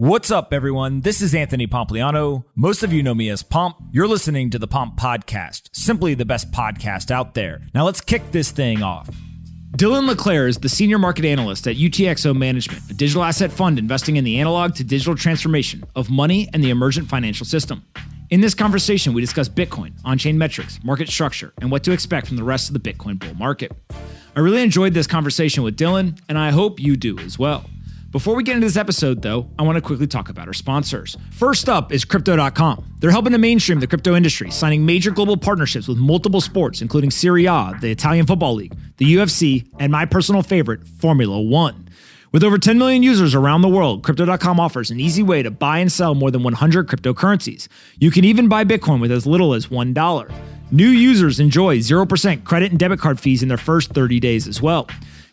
What's 0.00 0.30
up, 0.30 0.54
everyone? 0.54 1.02
This 1.02 1.20
is 1.20 1.34
Anthony 1.34 1.66
Pompliano. 1.66 2.44
Most 2.54 2.82
of 2.82 2.90
you 2.90 3.02
know 3.02 3.14
me 3.14 3.28
as 3.28 3.42
Pomp. 3.42 3.76
You're 3.92 4.08
listening 4.08 4.48
to 4.48 4.58
the 4.58 4.66
Pomp 4.66 4.98
Podcast, 4.98 5.68
simply 5.72 6.14
the 6.14 6.24
best 6.24 6.50
podcast 6.52 7.10
out 7.10 7.34
there. 7.34 7.60
Now 7.74 7.84
let's 7.84 8.00
kick 8.00 8.32
this 8.32 8.50
thing 8.50 8.82
off. 8.82 9.10
Dylan 9.72 10.08
LeClair 10.08 10.48
is 10.48 10.56
the 10.56 10.70
senior 10.70 10.96
market 10.96 11.26
analyst 11.26 11.66
at 11.66 11.76
UTXO 11.76 12.34
Management, 12.34 12.90
a 12.90 12.94
digital 12.94 13.22
asset 13.22 13.52
fund 13.52 13.78
investing 13.78 14.16
in 14.16 14.24
the 14.24 14.40
analog 14.40 14.74
to 14.76 14.84
digital 14.84 15.14
transformation 15.14 15.84
of 15.94 16.08
money 16.08 16.48
and 16.54 16.64
the 16.64 16.70
emergent 16.70 17.06
financial 17.10 17.44
system. 17.44 17.84
In 18.30 18.40
this 18.40 18.54
conversation, 18.54 19.12
we 19.12 19.20
discuss 19.20 19.50
Bitcoin, 19.50 19.92
on 20.02 20.16
chain 20.16 20.38
metrics, 20.38 20.82
market 20.82 21.10
structure, 21.10 21.52
and 21.60 21.70
what 21.70 21.84
to 21.84 21.92
expect 21.92 22.26
from 22.26 22.38
the 22.38 22.44
rest 22.44 22.70
of 22.70 22.72
the 22.72 22.80
Bitcoin 22.80 23.18
bull 23.18 23.34
market. 23.34 23.70
I 24.34 24.40
really 24.40 24.62
enjoyed 24.62 24.94
this 24.94 25.06
conversation 25.06 25.62
with 25.62 25.76
Dylan, 25.76 26.18
and 26.26 26.38
I 26.38 26.52
hope 26.52 26.80
you 26.80 26.96
do 26.96 27.18
as 27.18 27.38
well. 27.38 27.66
Before 28.10 28.34
we 28.34 28.42
get 28.42 28.56
into 28.56 28.66
this 28.66 28.76
episode, 28.76 29.22
though, 29.22 29.48
I 29.56 29.62
want 29.62 29.76
to 29.76 29.80
quickly 29.80 30.08
talk 30.08 30.30
about 30.30 30.48
our 30.48 30.52
sponsors. 30.52 31.16
First 31.30 31.68
up 31.68 31.92
is 31.92 32.04
Crypto.com. 32.04 32.96
They're 32.98 33.12
helping 33.12 33.30
to 33.30 33.38
mainstream 33.38 33.78
the 33.78 33.86
crypto 33.86 34.16
industry, 34.16 34.50
signing 34.50 34.84
major 34.84 35.12
global 35.12 35.36
partnerships 35.36 35.86
with 35.86 35.96
multiple 35.96 36.40
sports, 36.40 36.82
including 36.82 37.12
Serie 37.12 37.46
A, 37.46 37.72
the 37.80 37.92
Italian 37.92 38.26
Football 38.26 38.54
League, 38.54 38.76
the 38.96 39.14
UFC, 39.14 39.68
and 39.78 39.92
my 39.92 40.06
personal 40.06 40.42
favorite, 40.42 40.84
Formula 40.88 41.40
One. 41.40 41.88
With 42.32 42.42
over 42.42 42.58
10 42.58 42.78
million 42.78 43.04
users 43.04 43.32
around 43.32 43.62
the 43.62 43.68
world, 43.68 44.02
Crypto.com 44.02 44.58
offers 44.58 44.90
an 44.90 44.98
easy 44.98 45.22
way 45.22 45.44
to 45.44 45.50
buy 45.52 45.78
and 45.78 45.90
sell 45.90 46.16
more 46.16 46.32
than 46.32 46.42
100 46.42 46.88
cryptocurrencies. 46.88 47.68
You 48.00 48.10
can 48.10 48.24
even 48.24 48.48
buy 48.48 48.64
Bitcoin 48.64 49.00
with 49.00 49.12
as 49.12 49.24
little 49.24 49.54
as 49.54 49.68
$1. 49.68 50.32
New 50.72 50.88
users 50.88 51.38
enjoy 51.38 51.78
0% 51.78 52.42
credit 52.44 52.70
and 52.70 52.78
debit 52.78 52.98
card 52.98 53.20
fees 53.20 53.42
in 53.42 53.48
their 53.48 53.56
first 53.56 53.92
30 53.92 54.18
days 54.18 54.48
as 54.48 54.60
well. 54.60 54.88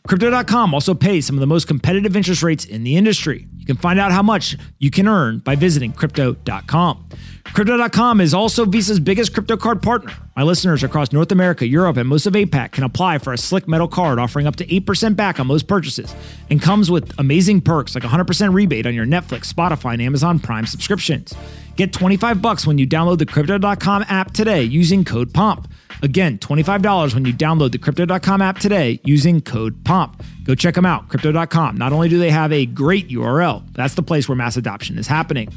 Crypto.com 0.07 0.73
also 0.73 0.93
pays 0.93 1.25
some 1.25 1.35
of 1.35 1.41
the 1.41 1.47
most 1.47 1.67
competitive 1.67 2.15
interest 2.15 2.41
rates 2.41 2.63
in 2.63 2.84
the 2.84 2.95
industry. 2.95 3.45
You 3.57 3.65
can 3.65 3.75
find 3.75 3.99
out 3.99 4.11
how 4.11 4.23
much 4.23 4.55
you 4.79 4.89
can 4.89 5.07
earn 5.07 5.39
by 5.39 5.55
visiting 5.55 5.91
Crypto.com. 5.91 7.09
Crypto.com 7.54 8.21
is 8.21 8.34
also 8.34 8.65
Visa's 8.65 8.99
biggest 8.99 9.34
crypto 9.34 9.57
card 9.57 9.82
partner. 9.82 10.13
My 10.35 10.43
listeners 10.43 10.84
across 10.84 11.12
North 11.12 11.32
America, 11.32 11.67
Europe, 11.67 11.98
and 11.98 12.07
most 12.07 12.26
of 12.26 12.34
APAC 12.34 12.71
can 12.71 12.84
apply 12.84 13.17
for 13.17 13.34
a 13.34 13.37
slick 13.37 13.67
metal 13.67 13.87
card 13.87 14.20
offering 14.20 14.48
up 14.48 14.55
to 14.57 14.65
8% 14.65 15.15
back 15.15 15.40
on 15.40 15.48
most 15.48 15.67
purchases 15.67 16.15
and 16.49 16.62
comes 16.62 16.91
with 16.91 17.17
amazing 17.17 17.62
perks 17.62 17.95
like 17.95 18.04
100% 18.04 18.54
rebate 18.54 18.85
on 18.85 18.93
your 18.93 19.05
Netflix, 19.05 19.51
Spotify, 19.51 19.93
and 19.93 20.01
Amazon 20.01 20.39
Prime 20.39 20.65
subscriptions. 20.65 21.34
Get 21.77 21.93
25 21.93 22.41
bucks 22.41 22.65
when 22.65 22.79
you 22.79 22.87
download 22.87 23.20
the 23.20 23.27
Crypto.com 23.27 24.05
app 24.09 24.33
today 24.33 24.63
using 24.63 25.05
code 25.05 25.31
POMP. 25.31 25.67
Again, 26.01 26.39
$25 26.39 27.13
when 27.13 27.23
you 27.23 27.31
download 27.31 27.71
the 27.71 27.77
Crypto.com 27.77 28.41
app 28.41 28.57
today 28.57 28.99
using 29.03 29.41
code 29.41 29.83
POMP. 29.83 30.20
Go 30.43 30.55
check 30.55 30.73
them 30.73 30.87
out, 30.87 31.07
Crypto.com. 31.07 31.77
Not 31.77 31.93
only 31.93 32.09
do 32.09 32.17
they 32.17 32.31
have 32.31 32.51
a 32.51 32.65
great 32.65 33.09
URL, 33.09 33.61
that's 33.73 33.93
the 33.93 34.01
place 34.01 34.27
where 34.27 34.35
mass 34.35 34.57
adoption 34.57 34.98
is 34.98 35.05
happening. 35.05 35.53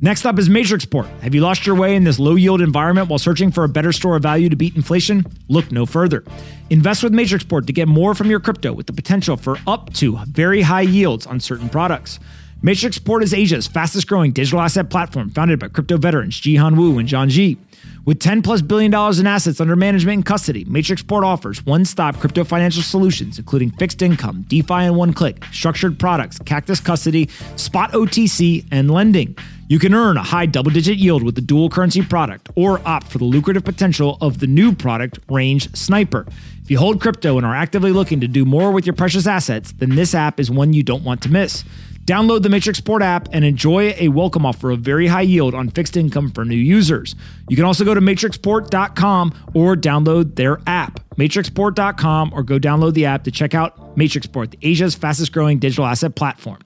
Next 0.00 0.26
up 0.26 0.36
is 0.36 0.48
Matrixport. 0.48 1.06
Have 1.20 1.32
you 1.32 1.42
lost 1.42 1.64
your 1.64 1.76
way 1.76 1.94
in 1.94 2.02
this 2.02 2.18
low 2.18 2.34
yield 2.34 2.60
environment 2.60 3.08
while 3.08 3.20
searching 3.20 3.52
for 3.52 3.62
a 3.62 3.68
better 3.68 3.92
store 3.92 4.16
of 4.16 4.22
value 4.24 4.48
to 4.48 4.56
beat 4.56 4.74
inflation? 4.74 5.24
Look 5.46 5.70
no 5.70 5.86
further. 5.86 6.24
Invest 6.70 7.04
with 7.04 7.12
Matrixport 7.12 7.66
to 7.66 7.72
get 7.72 7.86
more 7.86 8.16
from 8.16 8.28
your 8.28 8.40
crypto 8.40 8.72
with 8.72 8.88
the 8.88 8.92
potential 8.92 9.36
for 9.36 9.58
up 9.68 9.92
to 9.94 10.18
very 10.26 10.62
high 10.62 10.80
yields 10.80 11.24
on 11.24 11.38
certain 11.38 11.68
products. 11.68 12.18
Matrixport 12.62 13.24
is 13.24 13.34
Asia's 13.34 13.66
fastest 13.66 14.06
growing 14.06 14.30
digital 14.30 14.60
asset 14.60 14.88
platform 14.88 15.30
founded 15.30 15.58
by 15.58 15.66
crypto 15.66 15.96
veterans 15.96 16.40
Jihan 16.40 16.76
Wu 16.76 16.96
and 17.00 17.08
John 17.08 17.28
Ge. 17.28 17.56
With 18.04 18.20
10 18.20 18.40
plus 18.42 18.62
billion 18.62 18.92
dollars 18.92 19.18
in 19.18 19.26
assets 19.26 19.60
under 19.60 19.74
management 19.74 20.14
and 20.14 20.24
custody, 20.24 20.64
Matrixport 20.66 21.24
offers 21.24 21.66
one 21.66 21.84
stop 21.84 22.20
crypto 22.20 22.44
financial 22.44 22.84
solutions, 22.84 23.36
including 23.36 23.72
fixed 23.72 24.00
income, 24.00 24.44
DeFi 24.46 24.84
in 24.84 24.94
one 24.94 25.12
click, 25.12 25.44
structured 25.50 25.98
products, 25.98 26.38
Cactus 26.38 26.78
custody, 26.78 27.28
spot 27.56 27.90
OTC, 27.90 28.64
and 28.70 28.88
lending. 28.88 29.36
You 29.66 29.80
can 29.80 29.92
earn 29.92 30.16
a 30.16 30.22
high 30.22 30.46
double 30.46 30.70
digit 30.70 30.98
yield 30.98 31.24
with 31.24 31.34
the 31.34 31.40
dual 31.40 31.68
currency 31.68 32.02
product 32.02 32.48
or 32.54 32.80
opt 32.86 33.08
for 33.08 33.18
the 33.18 33.24
lucrative 33.24 33.64
potential 33.64 34.18
of 34.20 34.38
the 34.38 34.46
new 34.46 34.72
product, 34.72 35.18
Range 35.28 35.68
Sniper. 35.74 36.26
If 36.62 36.70
you 36.70 36.78
hold 36.78 37.00
crypto 37.00 37.38
and 37.38 37.44
are 37.44 37.56
actively 37.56 37.90
looking 37.90 38.20
to 38.20 38.28
do 38.28 38.44
more 38.44 38.70
with 38.70 38.86
your 38.86 38.94
precious 38.94 39.26
assets, 39.26 39.72
then 39.72 39.96
this 39.96 40.14
app 40.14 40.38
is 40.38 40.48
one 40.48 40.72
you 40.72 40.84
don't 40.84 41.02
want 41.02 41.22
to 41.22 41.28
miss. 41.28 41.64
Download 42.04 42.42
the 42.42 42.48
Matrixport 42.48 43.00
app 43.00 43.28
and 43.32 43.44
enjoy 43.44 43.94
a 43.96 44.08
welcome 44.08 44.44
offer 44.44 44.72
of 44.72 44.80
very 44.80 45.06
high 45.06 45.20
yield 45.22 45.54
on 45.54 45.68
fixed 45.70 45.96
income 45.96 46.32
for 46.32 46.44
new 46.44 46.56
users. 46.56 47.14
You 47.48 47.54
can 47.54 47.64
also 47.64 47.84
go 47.84 47.94
to 47.94 48.00
matrixport.com 48.00 49.50
or 49.54 49.76
download 49.76 50.34
their 50.34 50.58
app, 50.66 50.98
matrixport.com, 51.16 52.32
or 52.34 52.42
go 52.42 52.58
download 52.58 52.94
the 52.94 53.06
app 53.06 53.22
to 53.24 53.30
check 53.30 53.54
out 53.54 53.96
Matrixport, 53.96 54.56
Asia's 54.62 54.96
fastest 54.96 55.32
growing 55.32 55.58
digital 55.58 55.86
asset 55.86 56.16
platform. 56.16 56.58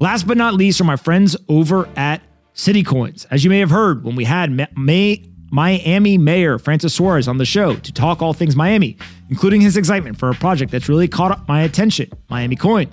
Last 0.00 0.26
but 0.26 0.38
not 0.38 0.54
least 0.54 0.80
are 0.80 0.84
my 0.84 0.96
friends 0.96 1.36
over 1.50 1.86
at 1.94 2.22
CityCoins. 2.54 3.26
As 3.30 3.44
you 3.44 3.50
may 3.50 3.58
have 3.58 3.70
heard 3.70 4.04
when 4.04 4.16
we 4.16 4.24
had 4.24 4.68
May 4.76 5.28
Miami 5.50 6.16
Mayor 6.16 6.58
Francis 6.58 6.94
Suarez 6.94 7.28
on 7.28 7.36
the 7.36 7.44
show 7.44 7.74
to 7.76 7.92
talk 7.92 8.22
all 8.22 8.32
things 8.32 8.56
Miami, 8.56 8.96
including 9.28 9.60
his 9.60 9.76
excitement 9.76 10.18
for 10.18 10.30
a 10.30 10.34
project 10.34 10.72
that's 10.72 10.88
really 10.88 11.08
caught 11.08 11.46
my 11.46 11.60
attention, 11.60 12.10
Miami 12.30 12.56
Coin. 12.56 12.88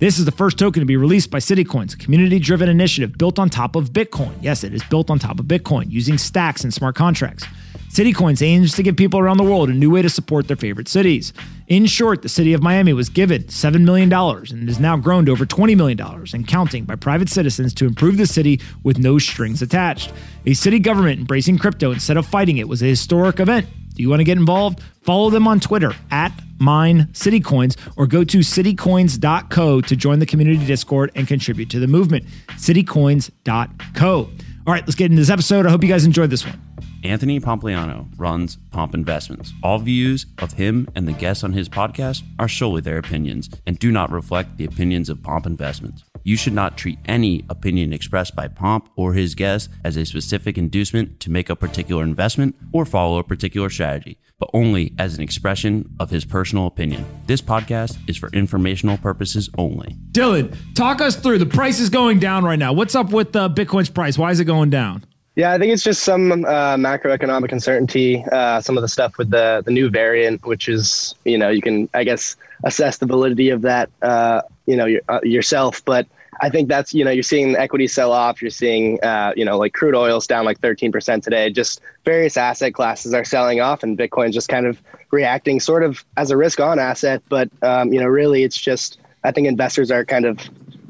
This 0.00 0.18
is 0.18 0.24
the 0.24 0.32
first 0.32 0.58
token 0.58 0.80
to 0.80 0.86
be 0.86 0.96
released 0.96 1.30
by 1.30 1.40
CityCoins, 1.40 1.92
a 1.92 1.98
community 1.98 2.38
driven 2.38 2.70
initiative 2.70 3.18
built 3.18 3.38
on 3.38 3.50
top 3.50 3.76
of 3.76 3.92
Bitcoin. 3.92 4.32
Yes, 4.40 4.64
it 4.64 4.72
is 4.72 4.82
built 4.84 5.10
on 5.10 5.18
top 5.18 5.38
of 5.38 5.44
Bitcoin 5.44 5.90
using 5.90 6.16
stacks 6.16 6.64
and 6.64 6.72
smart 6.72 6.96
contracts. 6.96 7.44
CityCoins 7.90 8.40
aims 8.40 8.72
to 8.76 8.82
give 8.82 8.96
people 8.96 9.20
around 9.20 9.36
the 9.36 9.44
world 9.44 9.68
a 9.68 9.74
new 9.74 9.90
way 9.90 10.00
to 10.00 10.08
support 10.08 10.48
their 10.48 10.56
favorite 10.56 10.88
cities. 10.88 11.34
In 11.68 11.84
short, 11.84 12.22
the 12.22 12.30
city 12.30 12.54
of 12.54 12.62
Miami 12.62 12.94
was 12.94 13.10
given 13.10 13.42
$7 13.42 13.84
million 13.84 14.10
and 14.10 14.68
has 14.70 14.80
now 14.80 14.96
grown 14.96 15.26
to 15.26 15.32
over 15.32 15.44
$20 15.44 15.76
million 15.76 16.00
and 16.32 16.48
counting 16.48 16.84
by 16.84 16.96
private 16.96 17.28
citizens 17.28 17.74
to 17.74 17.84
improve 17.84 18.16
the 18.16 18.26
city 18.26 18.58
with 18.82 18.96
no 18.96 19.18
strings 19.18 19.60
attached. 19.60 20.14
A 20.46 20.54
city 20.54 20.78
government 20.78 21.20
embracing 21.20 21.58
crypto 21.58 21.92
instead 21.92 22.16
of 22.16 22.24
fighting 22.24 22.56
it 22.56 22.68
was 22.68 22.82
a 22.82 22.86
historic 22.86 23.38
event. 23.38 23.66
Do 24.00 24.02
you 24.02 24.08
want 24.08 24.20
to 24.20 24.24
get 24.24 24.38
involved? 24.38 24.80
Follow 25.02 25.28
them 25.28 25.46
on 25.46 25.60
Twitter 25.60 25.92
at 26.10 26.32
mine 26.58 27.08
CityCoins 27.12 27.76
or 27.98 28.06
go 28.06 28.24
to 28.24 28.38
citycoins.co 28.38 29.80
to 29.82 29.94
join 29.94 30.20
the 30.20 30.24
community 30.24 30.64
Discord 30.64 31.10
and 31.14 31.28
contribute 31.28 31.68
to 31.68 31.78
the 31.78 31.86
movement. 31.86 32.24
CityCoins.co. 32.52 34.16
All 34.16 34.30
right, 34.66 34.82
let's 34.86 34.94
get 34.94 35.10
into 35.10 35.20
this 35.20 35.28
episode. 35.28 35.66
I 35.66 35.70
hope 35.70 35.82
you 35.82 35.90
guys 35.90 36.06
enjoyed 36.06 36.30
this 36.30 36.46
one. 36.46 36.58
Anthony 37.04 37.40
Pompliano 37.40 38.10
runs 38.16 38.56
Pomp 38.70 38.94
Investments. 38.94 39.52
All 39.62 39.78
views 39.78 40.24
of 40.38 40.54
him 40.54 40.88
and 40.94 41.06
the 41.06 41.12
guests 41.12 41.44
on 41.44 41.52
his 41.52 41.68
podcast 41.68 42.22
are 42.38 42.48
solely 42.48 42.80
their 42.80 42.96
opinions 42.96 43.50
and 43.66 43.78
do 43.78 43.92
not 43.92 44.10
reflect 44.10 44.56
the 44.56 44.64
opinions 44.64 45.10
of 45.10 45.22
Pomp 45.22 45.44
Investments. 45.44 46.04
You 46.22 46.36
should 46.36 46.52
not 46.52 46.76
treat 46.76 46.98
any 47.06 47.44
opinion 47.48 47.92
expressed 47.92 48.36
by 48.36 48.48
Pomp 48.48 48.88
or 48.96 49.14
his 49.14 49.34
guests 49.34 49.68
as 49.84 49.96
a 49.96 50.04
specific 50.04 50.58
inducement 50.58 51.20
to 51.20 51.30
make 51.30 51.50
a 51.50 51.56
particular 51.56 52.02
investment 52.02 52.56
or 52.72 52.84
follow 52.84 53.18
a 53.18 53.24
particular 53.24 53.70
strategy 53.70 54.18
but 54.40 54.50
only 54.54 54.92
as 54.98 55.16
an 55.16 55.22
expression 55.22 55.94
of 56.00 56.10
his 56.10 56.24
personal 56.24 56.66
opinion. 56.66 57.04
This 57.26 57.42
podcast 57.42 57.98
is 58.08 58.16
for 58.16 58.30
informational 58.30 58.96
purposes 58.96 59.50
only. 59.56 59.96
Dylan, 60.10 60.56
talk 60.74 61.00
us 61.00 61.14
through 61.14 61.38
the 61.38 61.46
price 61.46 61.78
is 61.78 61.90
going 61.90 62.18
down 62.18 62.42
right 62.42 62.58
now. 62.58 62.72
What's 62.72 62.94
up 62.94 63.12
with 63.12 63.36
uh, 63.36 63.50
Bitcoin's 63.50 63.90
price? 63.90 64.18
Why 64.18 64.30
is 64.30 64.40
it 64.40 64.46
going 64.46 64.70
down? 64.70 65.04
Yeah, 65.40 65.52
I 65.52 65.58
think 65.58 65.72
it's 65.72 65.82
just 65.82 66.02
some 66.02 66.32
uh, 66.44 66.76
macroeconomic 66.76 67.50
uncertainty. 67.50 68.22
Uh, 68.30 68.60
some 68.60 68.76
of 68.76 68.82
the 68.82 68.88
stuff 68.88 69.16
with 69.16 69.30
the 69.30 69.62
the 69.64 69.70
new 69.70 69.88
variant, 69.88 70.44
which 70.44 70.68
is 70.68 71.14
you 71.24 71.38
know 71.38 71.48
you 71.48 71.62
can 71.62 71.88
I 71.94 72.04
guess 72.04 72.36
assess 72.62 72.98
the 72.98 73.06
validity 73.06 73.48
of 73.48 73.62
that 73.62 73.88
uh, 74.02 74.42
you 74.66 74.76
know 74.76 74.84
your, 74.84 75.00
uh, 75.08 75.20
yourself, 75.22 75.82
but 75.86 76.06
I 76.42 76.50
think 76.50 76.68
that's 76.68 76.92
you 76.92 77.06
know 77.06 77.10
you're 77.10 77.22
seeing 77.22 77.56
equity 77.56 77.86
sell 77.86 78.12
off. 78.12 78.42
You're 78.42 78.50
seeing 78.50 79.02
uh, 79.02 79.32
you 79.34 79.46
know 79.46 79.56
like 79.56 79.72
crude 79.72 79.94
oil's 79.94 80.26
down 80.26 80.44
like 80.44 80.60
13% 80.60 81.22
today. 81.22 81.50
Just 81.50 81.80
various 82.04 82.36
asset 82.36 82.74
classes 82.74 83.14
are 83.14 83.24
selling 83.24 83.62
off, 83.62 83.82
and 83.82 83.96
Bitcoin's 83.96 84.34
just 84.34 84.50
kind 84.50 84.66
of 84.66 84.82
reacting 85.10 85.58
sort 85.58 85.82
of 85.82 86.04
as 86.18 86.30
a 86.30 86.36
risk 86.36 86.60
on 86.60 86.78
asset. 86.78 87.22
But 87.30 87.48
um, 87.62 87.94
you 87.94 88.00
know 88.00 88.08
really 88.08 88.42
it's 88.42 88.60
just 88.60 88.98
I 89.24 89.32
think 89.32 89.46
investors 89.46 89.90
are 89.90 90.04
kind 90.04 90.26
of 90.26 90.38